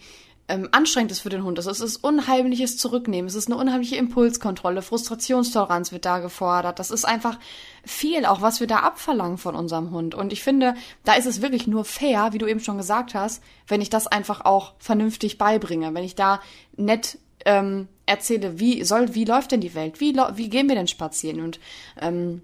[0.52, 1.66] ähm, anstrengend ist für den Hund ist.
[1.66, 6.78] Es ist unheimliches Zurücknehmen, es ist eine unheimliche Impulskontrolle, Frustrationstoleranz wird da gefordert.
[6.78, 7.40] Das ist einfach
[7.86, 10.14] viel, auch was wir da abverlangen von unserem Hund.
[10.14, 13.42] Und ich finde, da ist es wirklich nur fair, wie du eben schon gesagt hast,
[13.68, 16.42] wenn ich das einfach auch vernünftig beibringe, wenn ich da
[16.76, 20.88] nett ähm, erzähle, wie soll, wie läuft denn die Welt, wie, wie gehen wir denn
[20.88, 21.60] spazieren und
[22.00, 22.42] ähm,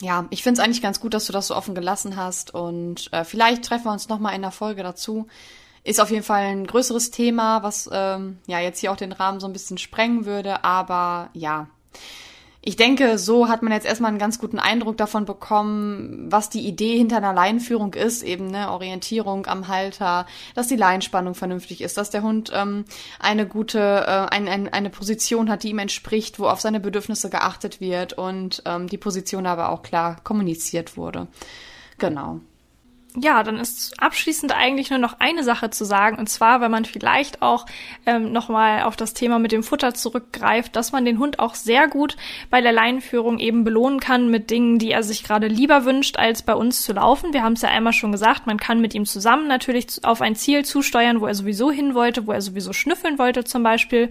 [0.00, 3.12] ja, ich finde es eigentlich ganz gut, dass du das so offen gelassen hast und
[3.12, 5.26] äh, vielleicht treffen wir uns noch mal in der Folge dazu.
[5.82, 9.40] Ist auf jeden Fall ein größeres Thema, was ähm, ja jetzt hier auch den Rahmen
[9.40, 11.68] so ein bisschen sprengen würde, aber ja.
[12.62, 16.68] Ich denke, so hat man jetzt erstmal einen ganz guten Eindruck davon bekommen, was die
[16.68, 21.96] Idee hinter einer Leinenführung ist, eben ne, Orientierung am Halter, dass die Leinspannung vernünftig ist,
[21.96, 22.84] dass der Hund ähm,
[23.18, 27.30] eine gute, äh, ein, ein, eine Position hat, die ihm entspricht, wo auf seine Bedürfnisse
[27.30, 31.28] geachtet wird und ähm, die Position aber auch klar kommuniziert wurde.
[31.96, 32.40] Genau
[33.16, 36.84] ja, dann ist abschließend eigentlich nur noch eine Sache zu sagen, und zwar, wenn man
[36.84, 37.66] vielleicht auch
[38.06, 41.88] ähm, nochmal auf das Thema mit dem Futter zurückgreift, dass man den Hund auch sehr
[41.88, 42.16] gut
[42.50, 46.42] bei der Leinenführung eben belohnen kann mit Dingen, die er sich gerade lieber wünscht, als
[46.42, 47.32] bei uns zu laufen.
[47.32, 50.36] Wir haben es ja einmal schon gesagt, man kann mit ihm zusammen natürlich auf ein
[50.36, 54.10] Ziel zusteuern, wo er sowieso hin wollte, wo er sowieso schnüffeln wollte zum Beispiel,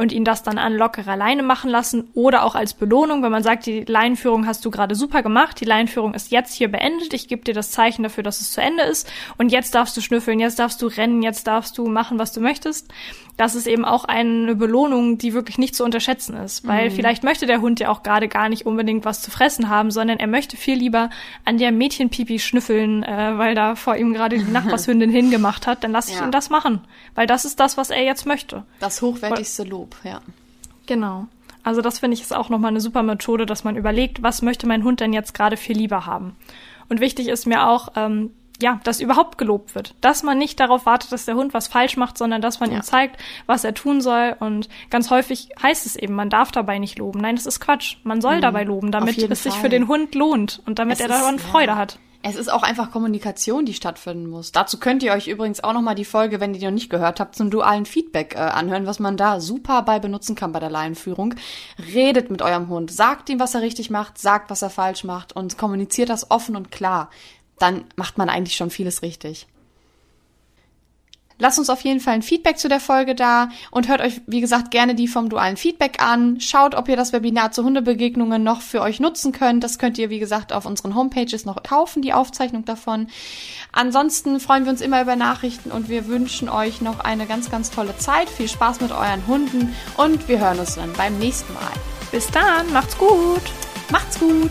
[0.00, 3.42] und ihn das dann an lockerer Leine machen lassen oder auch als Belohnung, wenn man
[3.42, 7.28] sagt, die Leinenführung hast du gerade super gemacht, die Leinenführung ist jetzt hier beendet, ich
[7.28, 10.40] gebe dir das Zeichen dafür, dass es zu Ende ist und jetzt darfst du schnüffeln,
[10.40, 12.88] jetzt darfst du rennen, jetzt darfst du machen, was du möchtest.
[13.40, 16.94] Das ist eben auch eine Belohnung, die wirklich nicht zu unterschätzen ist, weil mhm.
[16.94, 20.18] vielleicht möchte der Hund ja auch gerade gar nicht unbedingt was zu fressen haben, sondern
[20.18, 21.08] er möchte viel lieber
[21.46, 25.84] an der Mädchenpipi schnüffeln, äh, weil da vor ihm gerade die Nachbarshündin hingemacht hat.
[25.84, 26.24] Dann lasse ich ja.
[26.26, 26.82] ihn das machen,
[27.14, 28.64] weil das ist das, was er jetzt möchte.
[28.78, 30.20] Das hochwertigste Lob, ja.
[30.84, 31.26] Genau.
[31.62, 34.66] Also das finde ich ist auch nochmal eine super Methode, dass man überlegt, was möchte
[34.66, 36.36] mein Hund denn jetzt gerade viel lieber haben.
[36.90, 38.32] Und wichtig ist mir auch, ähm,
[38.62, 39.94] ja, dass überhaupt gelobt wird.
[40.00, 42.78] Dass man nicht darauf wartet, dass der Hund was falsch macht, sondern dass man ja.
[42.78, 44.36] ihm zeigt, was er tun soll.
[44.38, 47.20] Und ganz häufig heißt es eben, man darf dabei nicht loben.
[47.20, 47.96] Nein, das ist Quatsch.
[48.04, 48.42] Man soll mhm.
[48.42, 49.36] dabei loben, damit es Fall.
[49.36, 51.76] sich für den Hund lohnt und damit es er daran ist, Freude ja.
[51.76, 51.98] hat.
[52.22, 54.52] Es ist auch einfach Kommunikation, die stattfinden muss.
[54.52, 57.18] Dazu könnt ihr euch übrigens auch nochmal die Folge, wenn ihr die noch nicht gehört
[57.18, 60.68] habt, zum dualen Feedback äh, anhören, was man da super bei benutzen kann bei der
[60.68, 61.34] Laienführung.
[61.94, 65.34] Redet mit eurem Hund, sagt ihm, was er richtig macht, sagt, was er falsch macht
[65.34, 67.08] und kommuniziert das offen und klar.
[67.60, 69.46] Dann macht man eigentlich schon vieles richtig.
[71.40, 74.42] Lasst uns auf jeden Fall ein Feedback zu der Folge da und hört euch, wie
[74.42, 76.38] gesagt, gerne die vom dualen Feedback an.
[76.38, 79.64] Schaut, ob ihr das Webinar zu Hundebegegnungen noch für euch nutzen könnt.
[79.64, 83.08] Das könnt ihr, wie gesagt, auf unseren Homepages noch kaufen, die Aufzeichnung davon.
[83.72, 87.70] Ansonsten freuen wir uns immer über Nachrichten und wir wünschen euch noch eine ganz, ganz
[87.70, 88.28] tolle Zeit.
[88.28, 91.72] Viel Spaß mit euren Hunden und wir hören uns dann beim nächsten Mal.
[92.12, 93.42] Bis dann, macht's gut.
[93.90, 94.50] Macht's gut.